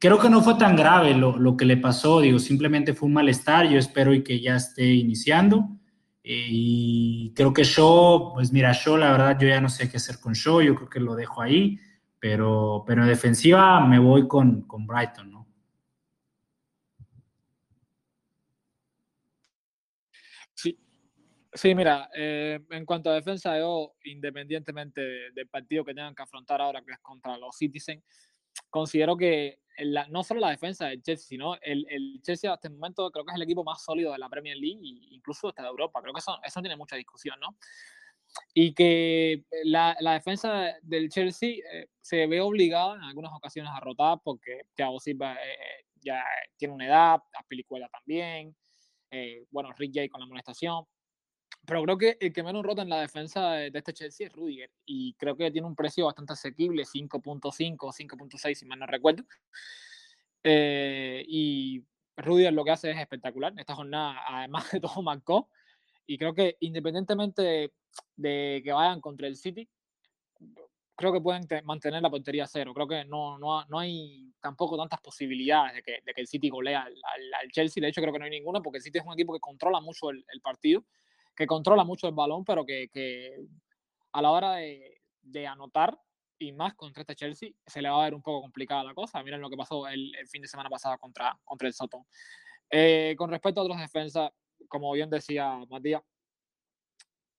[0.00, 3.14] creo que no fue tan grave lo, lo, que le pasó, digo, simplemente fue un
[3.14, 3.68] malestar.
[3.68, 5.68] Yo espero y que ya esté iniciando.
[6.24, 9.98] Eh, y creo que Shaw, pues mira, Shaw, la verdad, yo ya no sé qué
[9.98, 11.78] hacer con Shaw, yo creo que lo dejo ahí,
[12.18, 15.44] pero, pero en defensiva me voy con, con Brighton, ¿no?
[21.54, 26.24] Sí, mira, eh, en cuanto a defensa, yo, independientemente de, del partido que tengan que
[26.24, 28.02] afrontar ahora, que es contra los Citizens,
[28.70, 32.74] considero que la, no solo la defensa del Chelsea, sino el, el, Chelsea hasta el
[32.74, 35.68] momento creo que es el equipo más sólido de la Premier League incluso hasta de
[35.68, 36.00] Europa.
[36.00, 37.56] Creo que eso, eso tiene mucha discusión, ¿no?
[38.52, 43.80] Y que la, la defensa del Chelsea eh, se ve obligada en algunas ocasiones a
[43.80, 46.24] rotar porque Thiago Silva eh, ya
[46.56, 48.56] tiene una edad, Aspilicueta también,
[49.10, 50.84] eh, bueno, Rick Jay con la molestación
[51.66, 54.32] pero creo que el que menos rota en la defensa de, de, este Chelsea es
[54.32, 58.86] Rudiger y creo que tiene un precio bastante asequible, 5.5 o 5.6 si mal no
[58.86, 59.24] recuerdo.
[60.42, 61.82] Eh, y
[62.16, 63.52] Rudiger lo que hace es espectacular.
[63.52, 65.48] En esta jornada, además de todo, marcó.
[66.06, 67.72] Y creo que independientemente de,
[68.16, 69.68] de, que vayan contra el City,
[70.96, 72.74] creo que pueden mantener la portería cero.
[72.74, 76.50] Creo que no, no, no hay tampoco tantas posibilidades de que, de que el City
[76.50, 77.80] golea al, al, al, Chelsea.
[77.80, 79.80] De hecho, creo que no hay ninguna porque el City es un equipo que controla
[79.80, 80.84] mucho el, el partido
[81.34, 83.46] que controla mucho el balón, pero que, que
[84.12, 85.98] a la hora de, de, anotar,
[86.38, 89.22] y más contra este Chelsea, se le va a ver un poco complicada la cosa.
[89.22, 92.04] Miren lo que pasó el, el fin de semana pasado contra, contra el Soton.
[92.70, 94.30] Eh, con respecto a otras defensas,
[94.68, 96.02] como bien decía Matías,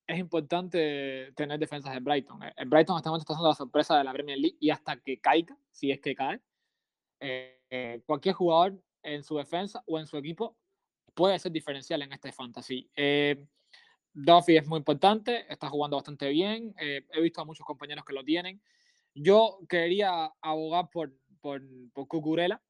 [0.07, 2.39] es importante tener defensas de Brighton.
[2.55, 4.97] El Brighton hasta el momento está haciendo la sorpresa de la Premier League y hasta
[4.97, 6.39] que caiga, si es que cae,
[7.19, 10.55] eh, cualquier jugador en su defensa o en su equipo
[11.13, 12.89] puede ser diferencial en este fantasy.
[12.95, 13.45] Eh,
[14.15, 16.73] Duffy es muy importante, está jugando bastante bien.
[16.79, 18.61] Eh, he visto a muchos compañeros que lo tienen.
[19.13, 21.61] Yo quería abogar por, por,
[21.93, 22.61] por Cucurella.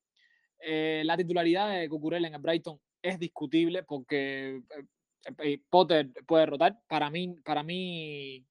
[0.60, 4.64] Eh, la titularidad de Cucurella en Brighton es discutible porque
[5.38, 6.82] eh, Potter puede rotar.
[6.88, 8.44] Para mí, para mí,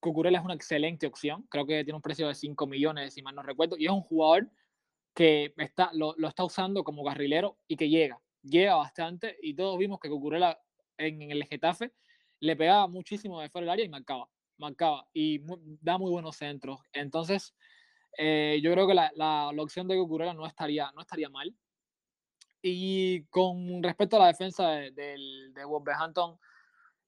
[0.00, 1.46] Cucurella es una excelente opción.
[1.48, 3.76] Creo que tiene un precio de 5 millones, si mal no recuerdo.
[3.78, 4.50] Y es un jugador
[5.14, 8.20] que está, lo, lo está usando como carrilero y que llega.
[8.42, 10.58] Llega bastante y todos vimos que Cucurella
[11.06, 11.92] en, el Getafe,
[12.40, 16.36] le pegaba muchísimo de fuera del área y marcaba, marcaba y muy, da muy buenos
[16.36, 16.80] centros.
[16.92, 17.54] Entonces,
[18.18, 21.54] eh, yo creo que la, la, la, opción de Cucurella no estaría, no estaría mal.
[22.62, 25.16] Y con respecto a la defensa de, de,
[25.52, 26.38] de Wolverhampton,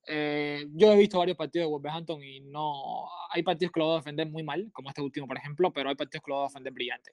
[0.07, 3.95] eh, yo he visto varios partidos de Wolverhampton y no hay partidos que lo voy
[3.95, 6.45] a defender muy mal, como este último, por ejemplo, pero hay partidos que lo voy
[6.45, 7.13] a defender brillante.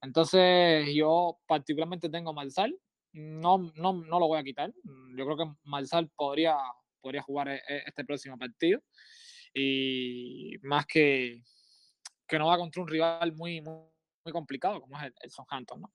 [0.00, 2.76] Entonces, yo particularmente tengo Marsal,
[3.18, 4.72] no, no, no, lo voy a quitar.
[4.84, 6.56] Mm, yo creo que Marsal podría,
[7.00, 8.80] podría jugar e, e, este próximo partido.
[9.52, 11.42] Y más que,
[12.26, 13.76] que no va contra un rival muy, muy,
[14.24, 15.80] muy complicado como es el, el Southampton.
[15.80, 15.92] ¿no?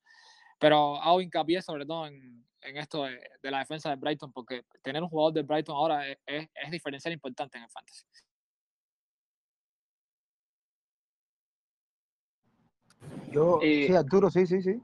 [0.60, 4.64] Pero hago hincapié sobre todo en, en esto de, de, la defensa de Brighton, porque
[4.82, 8.06] tener un jugador de Brighton ahora es, es, diferencial importante en el fantasy.
[13.32, 14.82] Yo, eh, sí, Arturo, sí, sí, sí.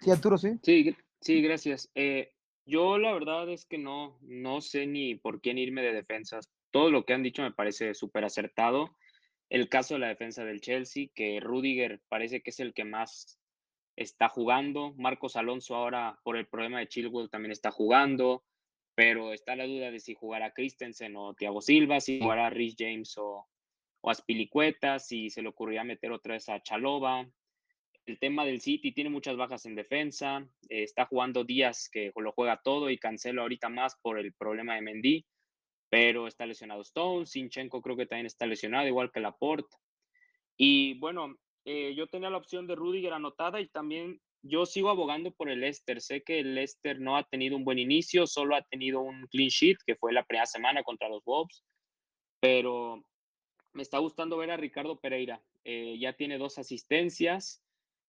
[0.00, 0.58] Sí, Arturo, sí.
[0.62, 0.96] Sí,
[1.26, 1.90] sí, gracias.
[1.94, 2.32] Eh,
[2.66, 6.48] yo la verdad es que no, no sé ni por quién irme de defensas.
[6.70, 8.96] Todo lo que han dicho me parece súper acertado.
[9.50, 13.40] El caso de la defensa del Chelsea, que Rudiger parece que es el que más
[13.96, 14.94] está jugando.
[14.94, 18.44] Marcos Alonso ahora por el problema de Chilwell también está jugando,
[18.94, 23.18] pero está la duda de si jugará Christensen o Thiago Silva, si jugará Rhys James
[23.18, 23.48] o,
[24.00, 27.28] o Aspilicueta, si se le ocurrirá meter otra vez a Chalova.
[28.06, 32.30] El tema del City tiene muchas bajas en defensa, eh, está jugando Díaz que lo
[32.30, 35.26] juega todo y Cancelo ahorita más por el problema de Mendy,
[35.90, 39.76] pero está lesionado Stone, Sinchenko creo que también está lesionado, igual que Laporte.
[40.56, 45.32] Y bueno, eh, yo tenía la opción de Rudiger anotada y también yo sigo abogando
[45.32, 46.00] por el Leicester.
[46.00, 49.48] Sé que el Leicester no ha tenido un buen inicio, solo ha tenido un clean
[49.48, 51.64] sheet, que fue la primera semana contra los Wolves,
[52.38, 53.02] pero
[53.72, 55.42] me está gustando ver a Ricardo Pereira.
[55.64, 57.65] Eh, ya tiene dos asistencias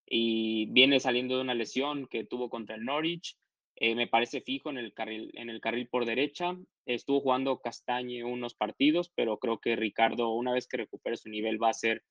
[0.10, 3.38] y viene saliendo de una lesión que tuvo contra el Norwich.
[3.76, 6.58] Eh, me parece fijo en el, carril, en el carril por derecha.
[6.86, 11.62] Estuvo jugando Castañe unos partidos, pero creo que Ricardo, una vez que recupere su nivel,
[11.62, 12.04] va a ser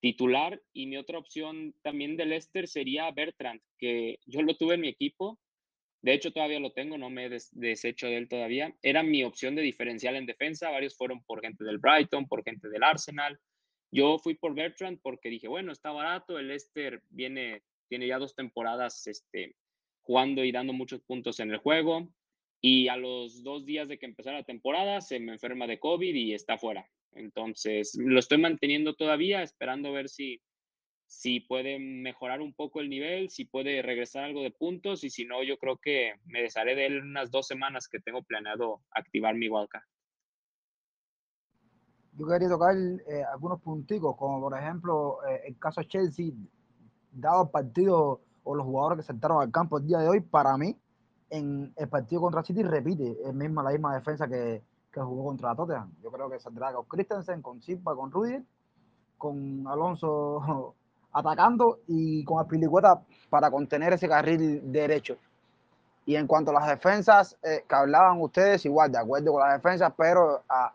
[0.00, 0.62] titular.
[0.72, 4.88] Y mi otra opción también del Leicester sería Bertrand, que yo lo tuve en mi
[4.88, 5.38] equipo.
[6.02, 8.74] De hecho, todavía lo tengo, no me he des deshecho de él todavía.
[8.82, 10.70] Era mi opción de diferencial en defensa.
[10.70, 13.38] Varios fueron por gente del Brighton, por gente del Arsenal.
[13.92, 16.38] Yo fui por Bertrand porque dije, bueno, está barato.
[16.38, 19.56] El Leicester viene, tiene ya dos temporadas este,
[20.02, 22.12] jugando y dando muchos puntos en el juego.
[22.60, 26.14] Y a los dos días de que empezara la temporada se me enferma de COVID
[26.14, 26.88] y está fuera.
[27.12, 30.40] Entonces, lo estoy manteniendo todavía, esperando ver si,
[31.06, 35.24] si puede mejorar un poco el nivel, si puede regresar algo de puntos y si
[35.24, 39.34] no, yo creo que me desharé de él unas dos semanas que tengo planeado activar
[39.34, 39.82] mi wildcard.
[42.14, 46.32] Yo quería tocar eh, algunos punticos, como por ejemplo eh, el caso Chelsea,
[47.12, 50.56] dado el partido o los jugadores que saltaron al campo el día de hoy, para
[50.56, 50.76] mí,
[51.30, 55.54] en el partido contra City repite el misma, la misma defensa que, que jugó contra
[55.54, 55.92] Tottenham.
[56.02, 58.42] Yo creo que saldrá con Christensen, con Silva, con Rudiger,
[59.16, 60.74] con Alonso
[61.12, 65.16] atacando y con Aspilicueta para contener ese carril derecho.
[66.06, 69.52] Y en cuanto a las defensas eh, que hablaban ustedes, igual de acuerdo con las
[69.52, 70.72] defensas, pero a,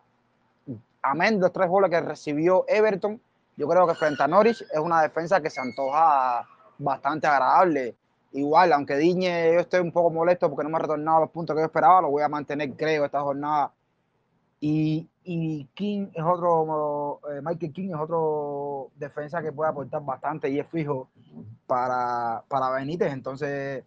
[1.10, 3.20] amén de los tres goles que recibió Everton,
[3.56, 6.46] yo creo que frente a Norwich es una defensa que se antoja
[6.78, 7.96] bastante agradable.
[8.32, 11.54] Igual, aunque Diñe yo estoy un poco molesto porque no me ha retornado los puntos
[11.54, 13.72] que yo esperaba, lo voy a mantener, creo, esta jornada.
[14.60, 20.50] Y, y King es otro, eh, Michael King es otro defensa que puede aportar bastante
[20.50, 21.08] y es fijo
[21.66, 23.12] para, para Benítez.
[23.12, 23.84] Entonces,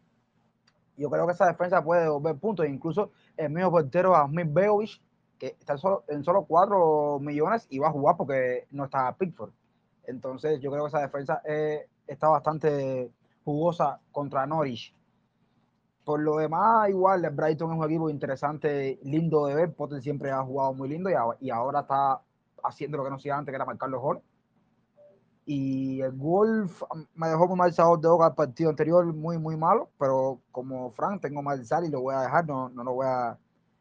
[0.97, 2.67] yo creo que esa defensa puede devolver puntos.
[2.67, 4.99] Incluso el mismo portero Asmir Begovic,
[5.39, 9.51] que está solo, en solo 4 millones y va a jugar porque no está Pickford.
[10.05, 13.11] Entonces, yo creo que esa defensa eh, está bastante
[13.43, 14.93] jugosa contra Norwich.
[16.03, 19.73] Por lo demás, igual, el Brighton es un equipo interesante, lindo de ver.
[19.73, 22.21] Potter siempre ha jugado muy lindo y, ahora está
[22.63, 24.23] haciendo lo que no hacía antes, que era marcar los goles.
[25.45, 26.83] Y el Wolf
[27.15, 29.89] me dejó muy mal sabor de boca el partido anterior, muy, muy malo.
[29.99, 33.07] Pero como Frank, tengo mal sal y lo voy a dejar, no, no lo voy
[33.07, 33.37] a,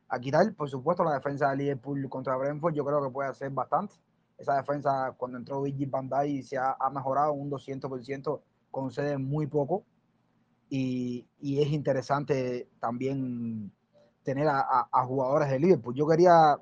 [0.09, 0.55] a quitar.
[0.55, 3.95] Por supuesto, la defensa de Liverpool contra Brentford, yo creo que puede hacer bastante.
[4.37, 8.41] Esa defensa, cuando entró Virgil van Dijk, se ha, ha mejorado un 200%,
[8.71, 9.85] concede muy poco
[10.69, 13.73] y, y, es interesante también
[14.23, 15.95] tener a, a, a, jugadores de Liverpool.
[15.95, 16.57] Yo quería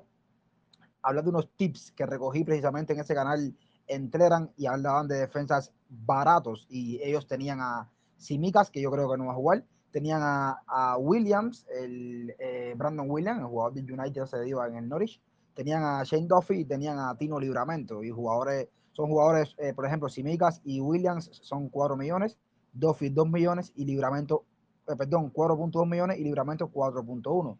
[1.01, 3.55] hablar de unos tips que recogí precisamente en ese canal
[3.87, 9.17] Entreran y hablaban de defensas baratos y ellos tenían a Simicas, que yo creo que
[9.17, 13.91] no va a jugar, tenían a, a Williams, el eh, Brandon Williams, el jugador del
[13.91, 15.21] United se dio en el Norwich,
[15.53, 19.85] tenían a Shane Duffy y tenían a Tino Libramento y jugadores, son jugadores, eh, por
[19.85, 22.37] ejemplo, Simicas y Williams son 4 millones,
[22.73, 24.43] Duffy 2 millones y Libramento,
[24.87, 27.57] eh, perdón, 4.2 millones y Libramento 4.1.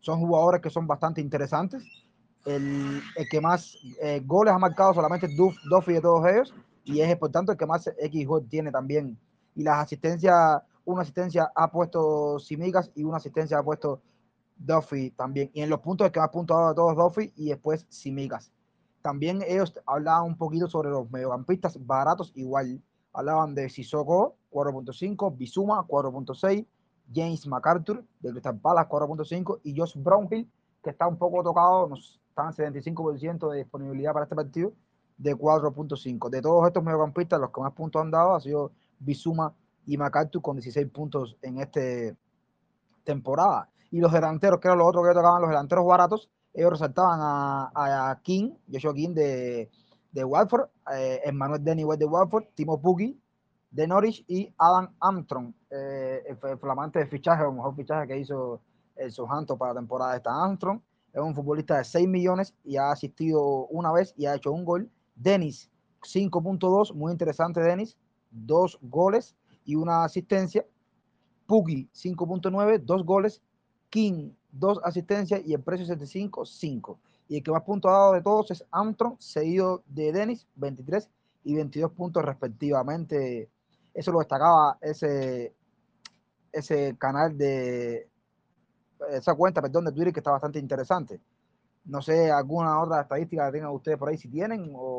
[0.00, 1.84] Son jugadores que son bastante interesantes.
[2.44, 6.54] El, el que más eh, goles ha marcado solamente Duff, Duffy de todos ellos
[6.86, 9.18] y es por tanto el que más X tiene también.
[9.56, 14.00] Y las asistencias, una asistencia ha puesto Simicas y una asistencia ha puesto
[14.56, 15.50] Duffy también.
[15.52, 18.50] Y en los puntos que más dado a todos Duffy y después Simicas.
[19.02, 22.80] También ellos hablaban un poquito sobre los mediocampistas baratos igual
[23.12, 26.66] hablaban de Sissoko 4.5, Bizuma 4.6,
[27.14, 30.50] James MacArthur de Crystal Palace 4.5 y Josh Brownhill
[30.86, 34.72] que está un poco tocado, nos están 75% de disponibilidad para este partido
[35.18, 36.30] de 4.5.
[36.30, 38.70] De todos estos mediocampistas, los que más puntos han dado ha sido
[39.00, 39.52] Bizuma
[39.86, 41.80] y MacArthur con 16 puntos en esta
[43.04, 43.70] temporada.
[43.90, 48.10] Y los delanteros, que era lo otro que tocaban, los delanteros baratos, ellos resaltaban a,
[48.10, 49.70] a King, Joshua King de,
[50.12, 53.20] de Watford, eh, Emmanuel Denny de Watford, Timo Pukki
[53.70, 58.60] de Norwich y Adam Armstrong, eh, el flamante de fichaje, o mejor fichaje que hizo
[58.96, 60.30] el Southampton para la temporada esta.
[60.30, 60.80] Armstrong
[61.12, 64.64] es un futbolista de 6 millones y ha asistido una vez y ha hecho un
[64.64, 64.90] gol.
[65.14, 65.70] Dennis,
[66.02, 67.98] 5.2, muy interesante Dennis,
[68.30, 69.36] dos goles
[69.66, 70.64] y una asistencia.
[71.46, 73.42] Puggy, 5.9, dos goles.
[73.90, 76.98] King, dos asistencias y el precio 75, 5.
[77.28, 81.08] Y el que más puntos ha dado de todos es Armstrong, seguido de Dennis, 23
[81.44, 83.50] y 22 puntos respectivamente.
[83.92, 85.54] Eso lo destacaba ese,
[86.52, 88.08] ese canal de,
[89.10, 91.20] esa cuenta, perdón, de Twitter que está bastante interesante.
[91.84, 94.95] No sé, alguna otra estadística que tengan ustedes por ahí, si tienen, o,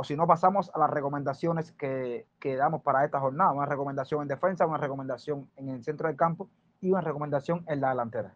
[0.00, 3.52] o si no, pasamos a las recomendaciones que, que, damos para esta jornada.
[3.52, 6.48] Una recomendación en defensa, una recomendación en el centro del campo
[6.80, 8.34] y una recomendación en la delantera.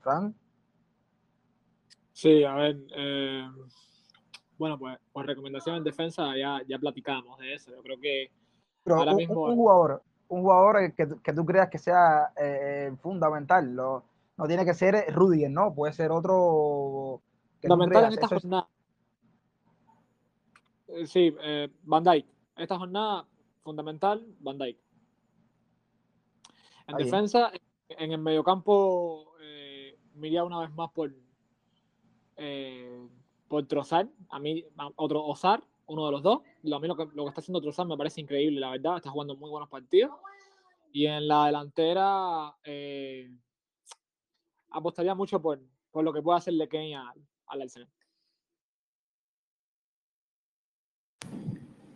[0.00, 0.34] Fran.
[2.12, 3.48] Sí, a ver, eh,
[4.58, 7.70] bueno, pues, pues recomendación en defensa ya, ya platicamos de eso.
[7.70, 8.30] Yo creo que
[8.84, 9.44] ahora un, mismo...
[9.44, 14.04] Un jugador, un jugador que, que tú creas que sea eh, fundamental, lo,
[14.36, 15.74] no tiene que ser Rudiger, ¿no?
[15.74, 17.20] Puede ser otro...
[17.60, 18.68] fundamental en esta jornada.
[20.88, 22.26] Eh, sí, eh, Van Dijk.
[22.56, 23.24] Esta jornada,
[23.62, 24.78] fundamental, Van Dijk.
[26.88, 27.50] En defensa,
[27.88, 31.12] en el mediocampo, eh, miría una vez más por...
[32.36, 33.08] Eh,
[33.48, 34.64] por Trozar, a mí,
[34.96, 36.40] otro Ozar, uno de los dos.
[36.62, 39.36] Lo, lo que, lo que está haciendo Trozar me parece increíble, la verdad, está jugando
[39.36, 40.12] muy buenos partidos.
[40.92, 43.30] Y en la delantera eh,
[44.70, 45.60] apostaría mucho por,
[45.90, 47.88] por, lo que pueda hacerle Kane al, al Arsenal.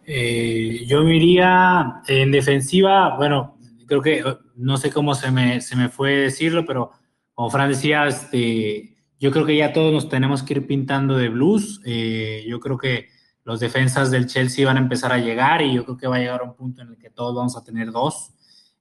[0.07, 4.25] Eh, yo me iría en defensiva, bueno, creo que
[4.57, 6.91] no sé cómo se me, se me fue decirlo, pero
[7.33, 11.29] como Fran decía, este, yo creo que ya todos nos tenemos que ir pintando de
[11.29, 11.81] blues.
[11.85, 13.09] Eh, yo creo que
[13.51, 16.19] los defensas del Chelsea van a empezar a llegar y yo creo que va a
[16.21, 18.31] llegar un punto en el que todos vamos a tener dos.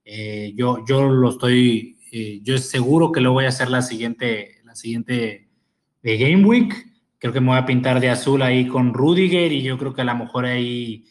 [0.06, 4.62] Eh, yo, yo lo estoy, eh, yo seguro que lo voy a hacer la siguiente,
[4.66, 5.50] la siguiente
[6.04, 6.72] de Game Week.
[7.18, 10.02] Creo que me voy a pintar de azul ahí con Rudiger y yo creo que
[10.02, 11.08] a lo mejor ahí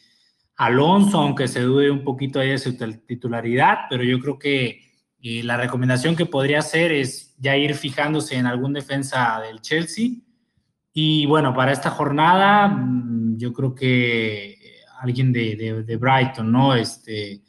[0.55, 4.79] Alonso, aunque se dude un poquito ahí de su titularidad, pero yo creo que
[5.21, 10.11] la recomendación que podría hacer es ya ir fijándose en algún defensa del Chelsea.
[11.01, 14.57] Y bueno, para esta jornada, mm, yo creo que
[14.99, 16.75] alguien de, de, Brighton, ¿no?
[16.75, 17.41] Este,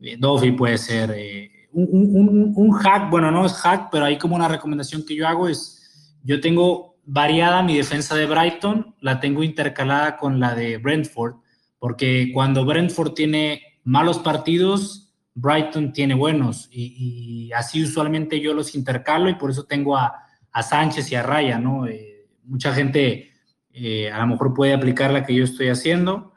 [0.00, 4.36] eh, Duffy puede ser eh, un, un, hack, bueno, no es hack, pero hay como
[4.36, 9.42] una recomendación que yo hago es, yo tengo variada mi defensa de Brighton, la tengo
[9.42, 11.34] intercalada con la de Brentford,
[11.78, 19.28] porque cuando Brentford tiene malos partidos, Brighton tiene buenos y, así usualmente yo los intercalo
[19.28, 20.22] y por eso tengo a,
[20.62, 21.86] Sánchez y a Raya, ¿no?
[21.86, 22.13] Eh,
[22.44, 23.32] mucha gente
[23.72, 26.32] eh, a lo mejor puede aplicar la que yo estoy haciendo.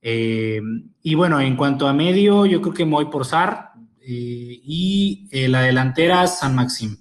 [0.00, 0.60] Eh,
[1.02, 5.60] y bueno, en cuanto a medio, yo creo que me voy por SAR y la
[5.60, 6.96] delantera San Maxim.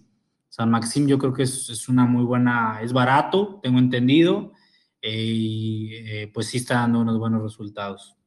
[0.50, 4.52] San Maxim yo creo que es, es una muy buena, es barato, tengo entendido,
[5.02, 8.18] y pues sí está dando unos buenos resultados.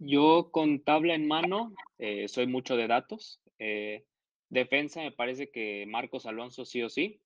[0.00, 3.38] Yo con tabla en mano eh, soy mucho de datos.
[3.58, 4.06] Eh,
[4.48, 7.20] defensa me parece que Marcos Alonso sí o sí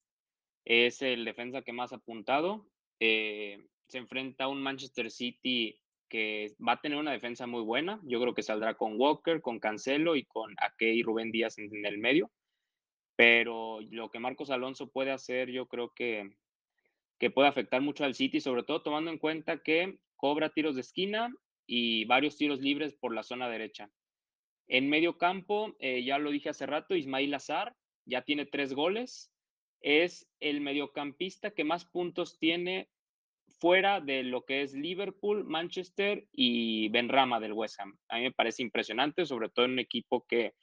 [0.65, 2.67] es el defensa que más ha apuntado.
[3.01, 8.01] Eh, se enfrenta a un Manchester City que va a tener una defensa muy buena.
[8.05, 11.85] Yo creo que saldrá con Walker, con Cancelo y con Ake y Rubén Díaz en,
[11.85, 12.31] el medio.
[13.17, 16.37] Pero lo que Marcos Alonso puede hacer, yo creo que,
[17.19, 20.81] que puede afectar mucho al City, sobre todo tomando en cuenta que cobra tiros de
[20.81, 21.33] esquina
[21.67, 23.91] y varios tiros libres por la zona derecha.
[24.67, 29.34] En medio campo, eh, ya lo dije hace rato, Ismail Azar ya tiene tres goles.
[29.85, 32.89] Es el mediocampista que más puntos tiene
[33.61, 37.99] fuera de lo que es Liverpool, Manchester y Benrama del West Ham.
[38.09, 40.55] A mí me parece impresionante, sobre todo en un equipo que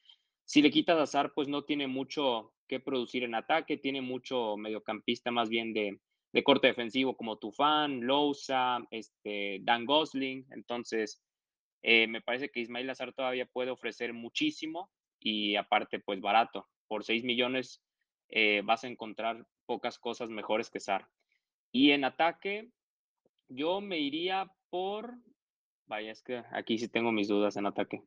[0.43, 5.29] si le quitas Azar, pues no tiene mucho que producir en ataque, tiene mucho mediocampista
[5.29, 5.99] más bien de,
[6.33, 10.47] de corte defensivo como Tufán, Lousa, este, Dan Gosling.
[10.49, 11.21] Entonces,
[11.83, 16.67] eh, me parece que Ismail Azar todavía puede ofrecer muchísimo y aparte, pues barato.
[16.87, 17.83] Por 6 millones
[18.31, 21.07] eh, vas a encontrar pocas cosas mejores que Sar.
[21.71, 22.69] Y en ataque,
[23.47, 25.15] yo me iría por,
[25.85, 28.03] vaya, es que aquí sí tengo mis dudas en ataque,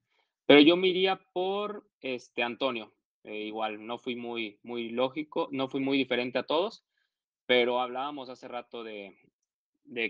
[0.47, 2.93] pero yo me iría por este Antonio.
[3.23, 6.85] Eh, igual, no fui muy, muy lógico, no fui muy diferente a todos
[7.47, 9.17] pero hablábamos hace rato de,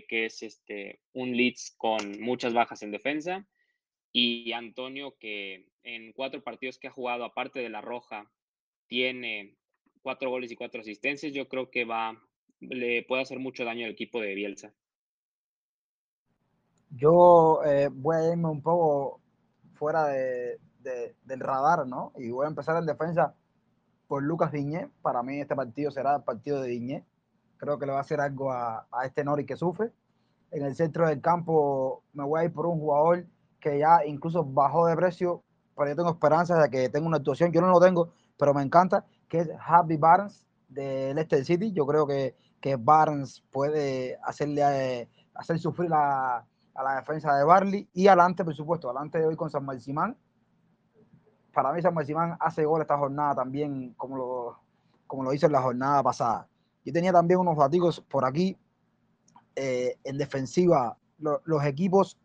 [0.07, 3.47] que es este, un Leeds con muchas bajas en defensa
[4.11, 8.31] y Antonio que en cuatro partidos que ha jugado, aparte de la roja,
[8.87, 9.55] tiene
[10.05, 12.15] cuatro goles y cuatro asistencias, yo creo que va,
[12.59, 14.71] le puede hacer mucho daño al equipo de Bielsa.
[16.91, 19.19] Yo eh, voy a irme un poco
[19.73, 20.59] fuera de,
[21.23, 22.13] del radar, ¿no?
[22.17, 23.33] Y voy a empezar en defensa
[24.07, 24.89] por Lucas Diñé.
[25.01, 27.03] Para mí este partido será el partido de Diñé.
[27.57, 29.91] Creo que le va a hacer algo a, a este Nori que sufre.
[30.51, 33.25] En el centro del campo me voy a ir por un jugador
[33.59, 35.41] que ya incluso bajó de precio,
[35.75, 37.51] pero yo tengo esperanzas de que tenga una actuación.
[37.51, 41.71] Yo no lo tengo, pero me encanta, que es Happy Barnes de Leicester City.
[41.71, 44.61] Yo creo que, que Barnes puede hacerle
[45.01, 46.37] eh, hacer sufrir a,
[46.73, 50.17] a, la defensa de Barley y adelante, por supuesto, adelante de hoy con San Marcimán.
[51.53, 54.59] Para mí San Marcimán hace gol esta jornada también, como lo,
[55.07, 56.47] como lo hizo en la jornada pasada.
[56.83, 58.57] Yo tenía también unos datos por aquí
[59.55, 62.17] eh, en defensiva, lo, los equipos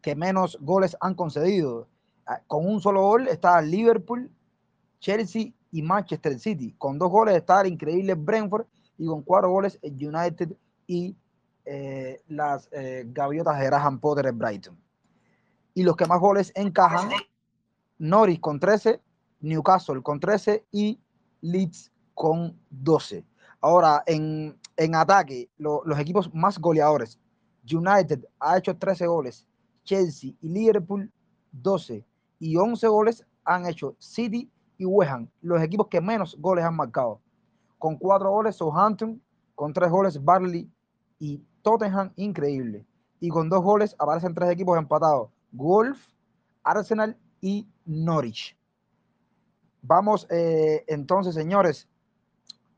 [0.00, 1.88] que menos goles han concedido.
[2.26, 4.30] Ah, con un solo gol está Liverpool,
[5.00, 6.74] Chelsea y Manchester City.
[6.78, 8.64] Con dos goles está el increíble Brentford
[8.96, 10.56] y con cuatro goles el United
[10.86, 11.14] y
[11.66, 14.78] eh, las eh, gaviotas de Graham Potter en Brighton.
[15.74, 17.10] Y los que más goles encajan,
[17.98, 19.02] Norris con 13,
[19.40, 20.98] Newcastle con 13 y
[21.42, 23.22] Leeds con 12.
[23.60, 27.18] Ahora, en, en ataque, lo, los equipos más goleadores,
[27.70, 29.46] United ha hecho 13 goles,
[29.84, 31.12] Chelsea y Liverpool
[31.52, 32.02] 12
[32.38, 36.76] y 11 goles han hecho City y West Ham, los equipos que menos goles han
[36.76, 37.20] marcado.
[37.78, 39.20] Con 4 goles Southampton,
[39.54, 40.70] con 3 goles Barley
[41.18, 42.86] y Tottenham, increíble.
[43.20, 46.06] Y con 2 goles aparecen 3 equipos empatados, Wolf,
[46.62, 48.56] Arsenal y Norwich.
[49.82, 51.88] Vamos eh, entonces, señores,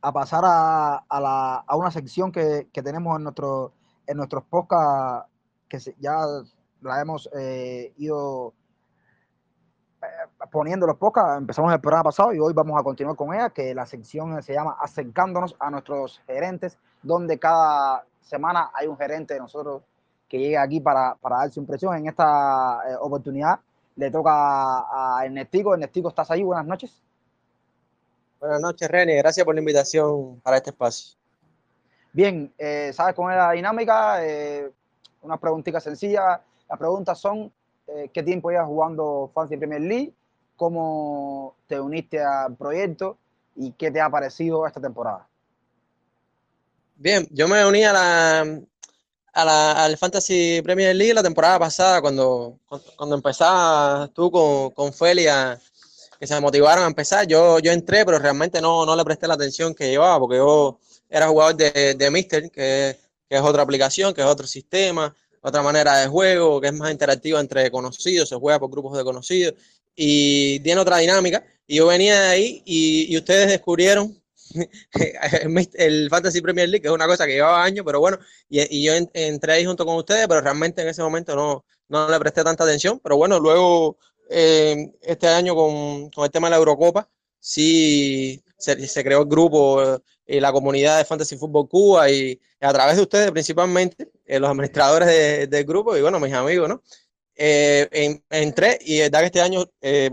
[0.01, 3.73] a pasar a, a, la, a una sección que, que, tenemos en, nuestro,
[4.07, 5.29] en nuestros podcasts,
[5.69, 6.25] que ya
[6.83, 8.55] la hemos eh, ido
[10.47, 11.39] poniendo los podcasts.
[11.39, 14.53] Empezamos el programa pasado y hoy vamos a continuar con ella, que la sección se
[14.53, 19.83] llama Acercándonos a nuestros gerentes, donde cada semana hay un gerente de nosotros
[20.29, 21.97] que llega aquí para, para dar su impresión.
[21.97, 23.59] En esta eh, oportunidad
[23.97, 25.75] le toca a Ernestico.
[25.75, 26.43] Ernestico, ¿estás ahí?
[26.43, 27.03] Buenas noches.
[28.39, 29.17] Buenas noches, René.
[29.17, 31.17] Gracias por la invitación para este espacio.
[32.13, 34.25] Bien, eh, ¿sabes cómo es la dinámica?
[34.25, 34.71] Eh,
[35.23, 36.41] una preguntita sencilla.
[36.69, 37.51] Las preguntas son,
[38.13, 40.13] ¿qué tiempo llevas jugando Fancy Premier League?
[40.59, 43.17] ¿Cómo te uniste al proyecto?
[43.55, 45.29] ¿Y qué te ha parecido esta temporada?
[46.97, 48.41] Bien, yo me uní a la,
[49.35, 52.59] a la, al Fantasy Premier League la temporada pasada, cuando,
[52.97, 55.57] cuando empezaba tú con, con Felia
[56.19, 57.25] que se motivaron a empezar.
[57.29, 60.81] Yo, yo entré, pero realmente no, no le presté la atención que llevaba, porque yo
[61.09, 62.99] era jugador de, de Mister, que,
[63.29, 66.91] que, es otra aplicación, que es otro sistema, otra manera de juego, que es más
[66.91, 69.55] interactivo entre conocidos, se juega por grupos de conocidos
[70.01, 71.45] y tiene otra dinámica.
[71.67, 74.17] Y yo venía de ahí y, y ustedes descubrieron
[75.75, 78.19] el Fantasy Premier League, que es una cosa que llevaba años, pero bueno,
[78.49, 82.09] y, y yo entré ahí junto con ustedes, pero realmente en ese momento no, no
[82.09, 83.99] le presté tanta atención, pero bueno, luego
[84.31, 89.29] eh, este año con, con, el tema de la Eurocopa, sí se, se creó el
[89.29, 94.11] grupo eh, y la comunidad de Fantasy Football Cuba y a través de ustedes principalmente,
[94.27, 96.83] eh, los administradores de, del grupo y bueno, mis amigos, ¿no?
[97.41, 100.11] Eh, en, entré y verdad que este año eh,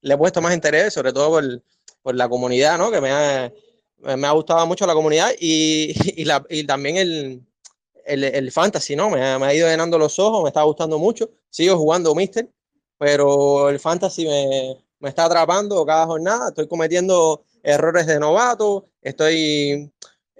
[0.00, 1.62] le he puesto más interés, sobre todo por,
[2.00, 2.90] por la comunidad, ¿no?
[2.90, 3.52] Que me ha,
[3.98, 7.46] me ha gustado mucho la comunidad y, y, la, y también el,
[8.06, 9.10] el, el, fantasy, ¿no?
[9.10, 11.30] Me ha, me ha, ido llenando los ojos, me está gustando mucho.
[11.50, 12.48] Sigo jugando Mister,
[12.96, 16.48] pero el fantasy me, me está atrapando cada jornada.
[16.48, 19.92] Estoy cometiendo errores de novato, estoy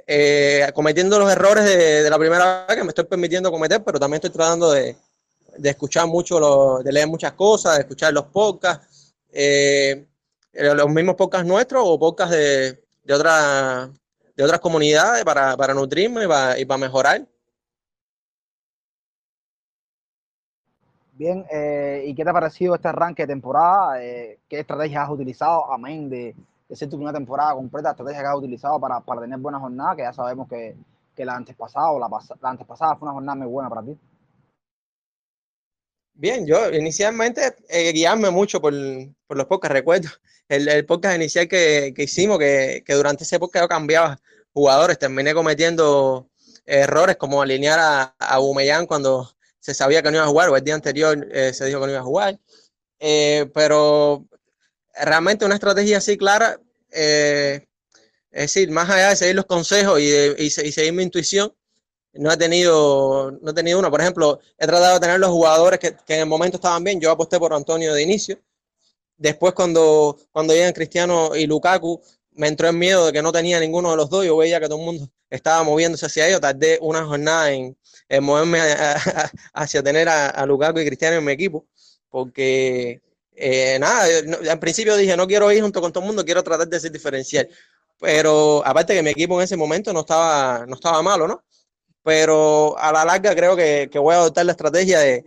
[0.06, 4.00] eh, cometiendo los errores de, de, la primera vez que me estoy permitiendo cometer, pero
[4.00, 4.96] también estoy tratando de,
[5.58, 10.06] de escuchar mucho, lo, de leer muchas cosas, de escuchar los podcasts, eh,
[10.52, 13.90] los mismos podcasts nuestros o podcasts de, de, otra,
[14.36, 17.26] de otras comunidades para, para nutrirme y para, y para mejorar.
[21.14, 24.02] Bien, eh, ¿y qué te ha parecido este arranque de temporada?
[24.02, 26.34] Eh, ¿Qué estrategias has utilizado, amén de,
[26.68, 29.94] de ser tu primera temporada completa, estrategias que has utilizado para, para tener buena jornada?
[29.94, 30.74] Que ya sabemos que,
[31.14, 33.82] que la antes pasada o la, la antes pasada fue una jornada muy buena para
[33.82, 33.96] ti.
[36.14, 38.74] Bien, yo inicialmente eh, guiarme mucho por,
[39.26, 39.72] por, los podcasts.
[39.72, 40.08] Recuerdo
[40.48, 44.20] el, el podcast inicial que, que hicimos, que, que, durante ese podcast yo cambiaba
[44.52, 46.30] jugadores, terminé cometiendo
[46.66, 50.56] errores como alinear a, a Bumellán cuando se sabía que no iba a jugar, o
[50.56, 52.38] el día anterior eh, se dijo que no iba a jugar.
[53.00, 54.26] Eh, pero
[54.94, 56.60] realmente una estrategia así clara,
[56.90, 57.62] es
[58.30, 61.54] decir, más allá de seguir los consejos y, y, seguir mi intuición,
[62.14, 63.90] no he tenido, no he tenido una.
[63.90, 67.00] Por ejemplo, he tratado de tener los jugadores que, que, en el momento estaban bien.
[67.00, 68.38] Yo aposté por Antonio de inicio.
[69.16, 72.02] Después cuando, cuando llegan Cristiano y Lukaku,
[72.32, 74.24] me entró el miedo de que no tenía ninguno de los dos.
[74.26, 76.40] Yo veía que todo el mundo estaba moviéndose hacia ellos.
[76.40, 77.76] Tardé una jornada en,
[78.20, 78.60] moverme
[79.54, 81.66] hacia tener a, Lukaku y Cristiano en mi equipo.
[82.10, 83.00] Porque,
[83.34, 84.06] eh, nada,
[84.50, 86.92] al principio dije, no quiero ir junto con todo el mundo, quiero tratar de ser
[86.92, 87.48] diferencial.
[87.98, 91.44] Pero aparte que mi equipo en ese momento no estaba, no estaba malo, ¿no?
[92.02, 95.24] Pero a la larga creo que, que voy a adoptar la estrategia de,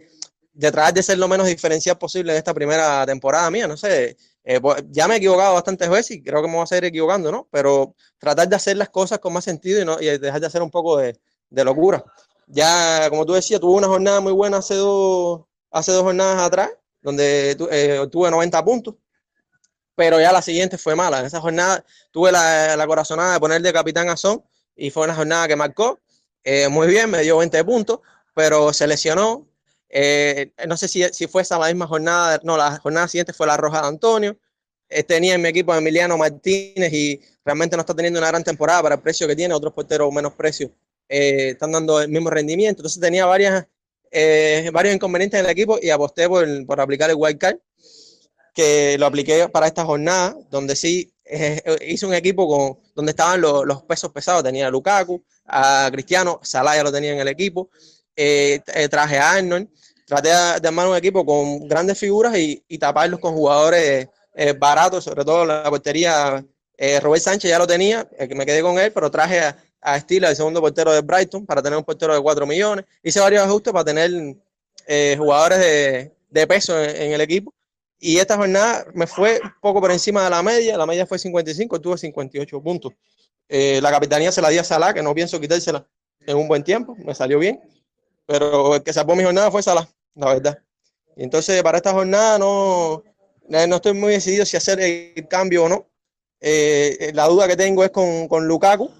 [0.55, 3.67] de tratar de ser lo menos diferencial posible en esta primera temporada mía.
[3.67, 6.63] No sé, eh, pues, ya me he equivocado bastantes veces y creo que me voy
[6.63, 7.47] a seguir equivocando, ¿no?
[7.51, 10.61] Pero tratar de hacer las cosas con más sentido y, no, y dejar de hacer
[10.61, 11.19] un poco de,
[11.49, 12.03] de, locura.
[12.47, 16.69] Ya, como tú decías, tuve una jornada muy buena hace dos, hace dos jornadas atrás,
[17.01, 18.95] donde eh, tuve 90 puntos,
[19.95, 21.19] pero ya la siguiente fue mala.
[21.19, 24.43] En esa jornada tuve la, la corazonada de poner de capitán a Son
[24.75, 25.99] y fue una jornada que marcó
[26.45, 27.99] eh, muy bien, me dio 20 puntos,
[28.33, 29.47] pero se lesionó,
[29.89, 33.47] eh, no sé si, si fue esa la misma jornada, no, la jornada siguiente fue
[33.47, 34.37] la Roja de Antonio.
[34.89, 38.43] Eh, tenía en mi equipo a Emiliano Martínez y realmente no está teniendo una gran
[38.43, 39.53] temporada para el precio que tiene.
[39.53, 40.69] Otros porteros menos precio
[41.09, 42.81] eh, están dando el mismo rendimiento.
[42.81, 43.65] Entonces tenía varias,
[44.73, 47.57] varios inconvenientes en el equipo y aposté por, por aplicar el wild card,
[48.53, 51.13] que lo apliqué para esta jornada, donde sí
[51.87, 54.43] hice un equipo con, donde estaban los, los pesos pesados.
[54.43, 57.69] Tenía a Lukaku, a Cristiano, Salah ya lo tenía en el equipo.
[58.15, 59.67] Eh, eh, traje a Arnold,
[60.05, 65.25] traté de armar un equipo con grandes figuras y, taparlos con jugadores eh, baratos, sobre
[65.25, 66.43] todo la portería.
[67.01, 70.59] Robert Sánchez ya lo tenía, me quedé con él, pero traje a, a el segundo
[70.59, 72.83] portero de Brighton, para tener un portero de 4 millones.
[73.01, 74.11] Hice varios ajustes para tener
[75.17, 77.53] jugadores de, de peso en, el equipo.
[77.97, 80.77] Y esta jornada me fue poco por encima de la media.
[80.77, 82.93] La media fue 55, tuve 58 puntos.
[83.49, 85.87] La capitanía se la di a Salah, que no pienso quitársela
[86.25, 86.95] en un buen tiempo.
[86.97, 87.61] Me salió bien
[88.25, 90.59] pero el que salvó mi jornada fue Salah, la verdad.
[91.15, 93.03] Y entonces para esta jornada no,
[93.47, 95.87] no estoy muy decidido si hacer el cambio o no.
[96.41, 98.91] Eh, la duda que tengo es con, con Lukaku,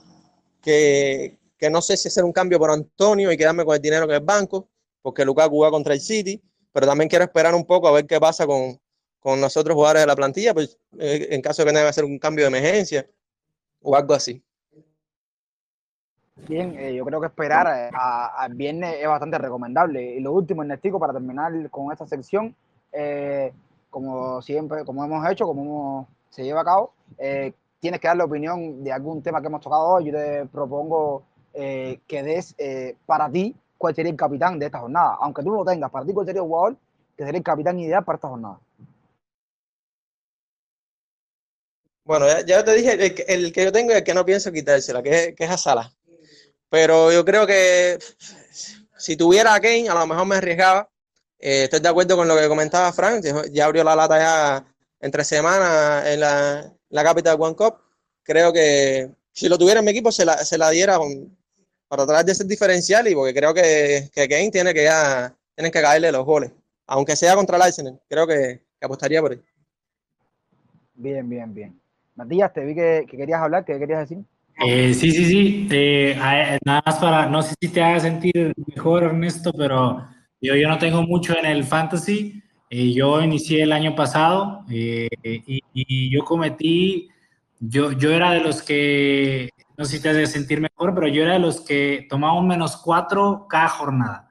[0.61, 4.05] que, que, no sé si hacer un cambio por Antonio y quedarme con el dinero
[4.05, 4.69] en el banco,
[5.01, 6.41] porque Lukaku va contra el City,
[6.71, 8.79] pero también quiero esperar un poco a ver qué pasa con,
[9.19, 11.89] con los otros jugadores de la plantilla, pues, eh, en caso de que tenga que
[11.89, 13.07] hacer un cambio de emergencia
[13.85, 14.41] o algo así.
[16.47, 20.15] Bien, eh, yo creo que esperar eh, al viernes es bastante recomendable.
[20.15, 22.53] Y lo último, Ernestico, para terminar con esta sección,
[22.91, 23.53] eh,
[23.89, 26.93] como siempre, como hemos hecho, como se lleva a cabo,
[27.79, 30.05] tienes que dar la opinión de algún tema que hemos tocado hoy.
[30.05, 31.23] Yo te propongo
[31.53, 32.55] que des
[33.05, 35.17] para ti cuál sería el capitán de esta jornada.
[35.21, 36.75] Aunque tú no lo tengas, para ti cuál sería el jugador
[37.15, 38.59] que sería el capitán ideal para esta jornada.
[42.05, 45.33] Bueno, ya, te dije, el, que yo tengo y el que no pienso quitársela, que,
[45.35, 45.91] que es a.
[46.69, 47.97] Pero yo creo que
[48.97, 50.89] si tuviera a Kane, a lo mejor me arriesgaba.
[51.39, 54.65] Eh, estoy de acuerdo con lo que comentaba Frank, ya abrió la lata ya
[54.99, 57.75] entre semanas en la, la Capital One Cup.
[58.23, 60.97] Creo que si lo tuviera en mi equipo se la, se la diera
[61.87, 65.71] para tratar de ser diferencial y porque creo que, que Kane tiene que ya tienen
[65.71, 66.51] que caerle los goles.
[66.87, 69.43] Aunque sea contra el Arsenal, creo que, apostaría por él.
[70.93, 71.84] Bien, bien, bien.
[72.15, 74.23] Matías, te vi que, que querías hablar, ¿qué querías decir?
[74.65, 75.67] Eh, sí, sí, sí.
[75.69, 76.17] Eh,
[76.63, 80.07] nada más para, no sé si te haga sentir mejor, Ernesto, pero
[80.39, 82.41] yo, yo no tengo mucho en el fantasy.
[82.69, 87.09] Eh, yo inicié el año pasado y, y, yo cometí,
[87.59, 91.23] yo, yo era de los que, no sé si te hace sentir mejor, pero yo
[91.23, 94.29] era de los que tomaba un menos cuatro cada jornada.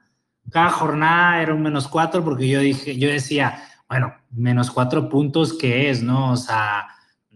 [0.51, 5.53] Cada jornada era un menos cuatro porque yo dije, yo decía, bueno, menos cuatro puntos,
[5.53, 6.03] ¿qué es?
[6.03, 6.31] ¿No?
[6.31, 6.87] O sea,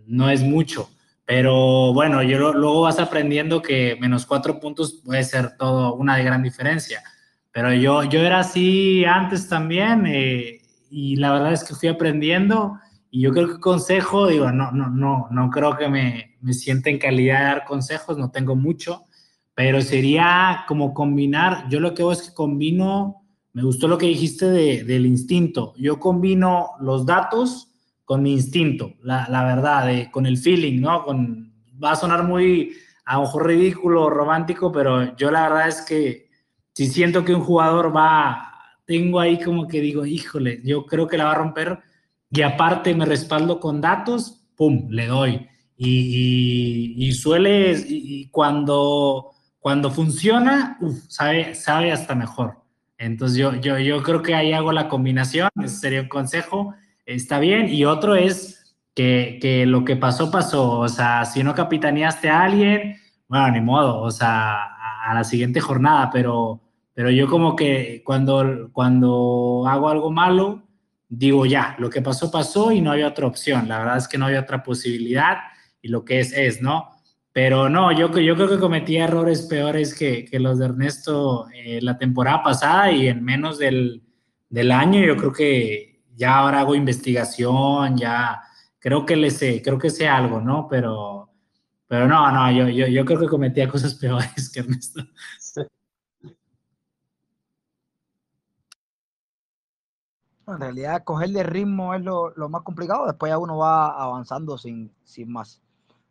[0.09, 0.89] no es mucho
[1.29, 6.41] pero bueno, yo luego vas aprendiendo que menos cuatro puntos puede ser todo una gran
[6.41, 7.03] diferencia.
[7.51, 12.79] Pero yo, yo era así antes también eh, y la verdad es que fui aprendiendo
[13.11, 16.89] y yo creo que consejo, digo, no, no, no, no creo que me, me sienta
[16.89, 19.03] en calidad de dar consejos, no tengo mucho,
[19.53, 23.21] pero sería como combinar, yo lo que hago es que combino,
[23.53, 27.68] me gustó lo que dijiste de, del instinto, yo combino los datos
[28.09, 31.05] con mi instinto, la, verdad, con el feeling, ¿no?
[31.79, 32.73] Va a sonar muy,
[33.05, 36.27] a lo ridículo, romántico, pero yo la verdad es que
[36.73, 38.51] si siento que un jugador va,
[38.87, 41.81] tengo ahí como que digo, híjole, yo creo que la va a romper
[42.31, 45.47] y aparte me respaldo con datos, ¡pum!, le doy.
[45.77, 52.55] Y, suele, y, cuando, cuando funciona, sabe, sabe hasta mejor.
[52.97, 56.73] Entonces yo, yo, yo creo que ahí hago la combinación, ese sería un consejo
[57.15, 57.69] está bien.
[57.69, 60.79] Y otro es que, que, lo que pasó, pasó.
[60.79, 62.97] O sea, si no capitaneaste a alguien,
[63.27, 64.55] bueno, ni modo, o sea,
[65.05, 66.61] a, la siguiente jornada, pero,
[66.93, 70.63] pero yo como que cuando, cuando hago algo malo,
[71.07, 73.67] digo ya, lo que pasó pasó y no había otra opción.
[73.67, 75.37] La verdad es que no había otra posibilidad
[75.81, 76.89] y lo que es es, ¿no?
[77.31, 81.79] Pero no, yo, yo creo que cometí errores peores que, que los de Ernesto eh,
[81.81, 84.03] la temporada pasada y en menos del,
[84.49, 85.88] del, año yo creo que
[86.19, 88.41] ya ahora hago investigación, ya
[88.79, 90.67] creo que le sé, creo que sé algo, ¿no?
[90.67, 91.29] Pero,
[91.87, 95.01] pero no, no, yo, yo, yo creo que cometía cosas peores que Ernesto.
[100.47, 104.91] En realidad, cogerle ritmo es lo, lo, más complicado, después ya uno va avanzando sin,
[105.03, 105.61] sin más.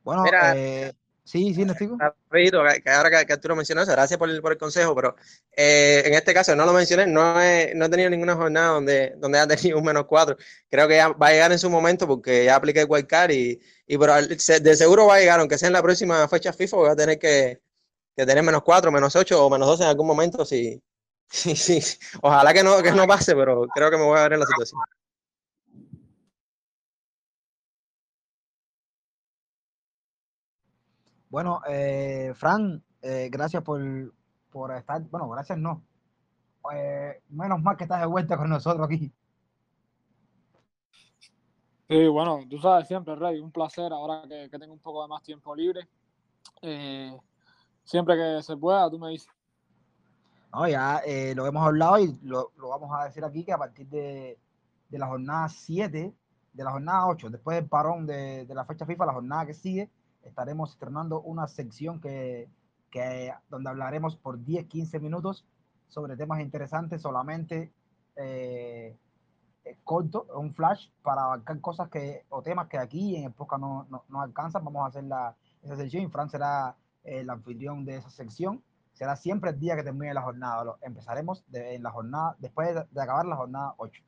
[0.04, 0.92] Bueno, eh,
[1.29, 1.64] sí, sí.
[1.99, 5.16] Rapidito, que ahora que, que tú lo mencionaste, gracias por el, por el consejo, pero
[5.57, 9.14] eh, en este caso no lo mencioné, no he, no he tenido ninguna jornada donde,
[9.16, 10.37] donde haya tenido un menos cuatro.
[10.70, 13.99] Creo que ya va a llegar en su momento porque ya apliqué el y, y
[13.99, 16.97] pero de seguro va a llegar, aunque sea en la próxima fecha FIFA, voy a
[16.97, 17.61] tener que,
[18.16, 20.83] que tener menos cuatro, menos ocho o menos doce en algún momento si,
[21.31, 21.81] Sí, sí.
[22.22, 24.47] Ojalá que no, que no pase, pero creo que me voy a ver en la
[24.47, 24.81] situación.
[31.31, 33.81] Bueno, eh, Fran, eh, gracias por,
[34.51, 35.03] por, estar.
[35.11, 35.83] Bueno, gracias no.
[36.74, 39.12] Eh, menos mal que estás de vuelta con nosotros aquí.
[41.89, 45.09] Sí, bueno, tú sabes siempre, Rey, un placer ahora que, que tengo un poco de
[45.09, 45.89] más tiempo libre.
[46.62, 47.16] Eh,
[47.85, 49.29] siempre que se pueda, tú me dices.
[50.53, 51.03] No, ya
[51.35, 54.39] lo hemos hablado y lo, lo, vamos a decir aquí que a partir de,
[54.89, 56.14] de la jornada 7,
[56.53, 59.55] de la jornada 8, después del parón de, de, la fecha FIFA, la jornada que
[59.55, 59.91] sigue,
[60.29, 62.49] estaremos estrenando una sección que,
[62.91, 65.47] que donde hablaremos por 10, 15 minutos
[65.89, 67.72] sobre temas interesantes, solamente
[68.16, 68.97] eh,
[69.85, 74.05] corto, un flash para abarcar cosas que, o temas que aquí en época no, no,
[74.09, 74.64] no alcanzan.
[74.64, 78.62] Vamos a hacer la, esa sección y Fran será el anfitrión de esa sección
[78.99, 80.64] será siempre el día que termine la jornada.
[80.64, 84.03] Lo empezaremos de, en la jornada, después de, de, acabar la jornada 8.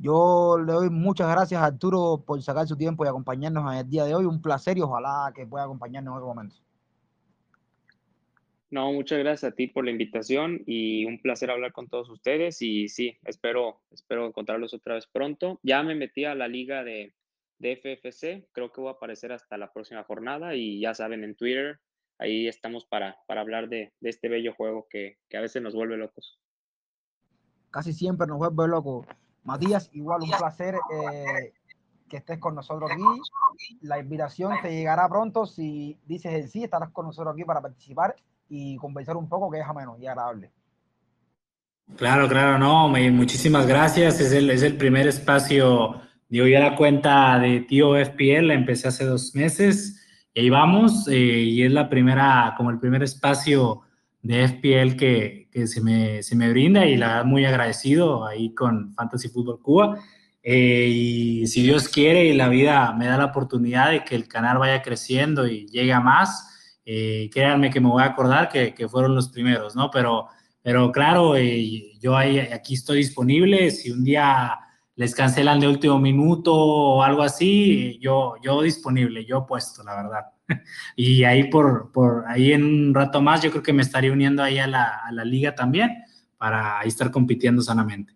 [0.00, 3.88] Yo le doy muchas gracias a Arturo por sacar su tiempo y acompañarnos en el
[3.88, 4.24] día de hoy.
[4.24, 6.56] Un placer y ojalá que pueda acompañarnos en otro momento.
[8.70, 12.62] No, muchas gracias a ti por la invitación y un placer hablar con todos ustedes.
[12.62, 15.60] Y sí, espero, espero encontrarlos otra vez pronto.
[15.62, 17.12] Ya me metí a la liga de,
[17.58, 21.34] de FFC, creo que voy a aparecer hasta la próxima jornada y ya saben, en
[21.34, 21.78] Twitter
[22.18, 25.74] ahí estamos para, para hablar de, de, este bello juego que, que, a veces nos
[25.74, 26.38] vuelve locos.
[27.70, 29.06] Casi siempre nos vuelve locos.
[29.44, 31.52] Matías, igual un placer eh,
[32.08, 33.02] que estés con nosotros aquí.
[33.82, 35.46] La invitación te llegará pronto.
[35.46, 38.14] Si dices el sí, estarás con nosotros aquí para participar
[38.48, 40.52] y conversar un poco, que es ameno y agradable.
[41.96, 44.20] Claro, claro, no, muchísimas gracias.
[44.20, 48.88] Es el, es el primer espacio, digo, ya la cuenta de Tío FPL, la empecé
[48.88, 50.00] hace dos meses
[50.32, 53.82] y ahí vamos, eh, y es la primera, como el primer espacio
[54.22, 58.54] de FPL que, que se, me, se, me, brinda y la verdad muy agradecido ahí
[58.54, 59.98] con Fantasy Fútbol Cuba.
[60.42, 64.26] Eh, y si Dios quiere y la vida me da la oportunidad de que el
[64.26, 68.74] canal vaya creciendo y llegue a más, eh, créanme que me voy a acordar que,
[68.74, 69.90] que, fueron los primeros, ¿no?
[69.90, 70.28] Pero,
[70.62, 73.70] pero claro, eh, yo aquí estoy disponible.
[73.70, 74.58] Si un día
[74.96, 80.20] les cancelan de último minuto o algo así, yo, yo disponible, yo puesto, la verdad.
[80.96, 84.42] Y ahí por, por ahí en un rato más yo creo que me estaría uniendo
[84.42, 86.04] ahí a la, a la liga también
[86.38, 88.14] para ahí estar compitiendo sanamente.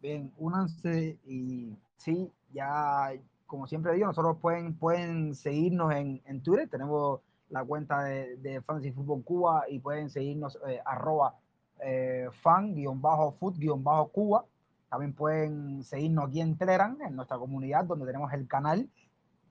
[0.00, 3.12] Bien, únanse y sí, ya
[3.46, 8.60] como siempre digo, nosotros pueden, pueden seguirnos en, en Twitter, tenemos la cuenta de, de
[8.62, 11.34] Fantasy Fútbol Cuba y pueden seguirnos eh, arroba
[11.82, 14.44] eh, fan-foot-cuba
[14.90, 18.90] también pueden seguirnos aquí en Telegram, en nuestra comunidad, donde tenemos el canal,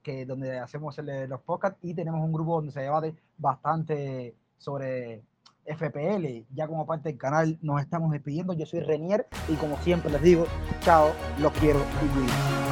[0.02, 5.22] que donde hacemos el, los podcasts y tenemos un grupo donde se debate bastante sobre
[5.64, 6.46] FPL.
[6.54, 8.52] Ya como parte del canal nos estamos despidiendo.
[8.52, 10.46] Yo soy Renier y como siempre les digo,
[10.80, 12.69] chao, los quiero y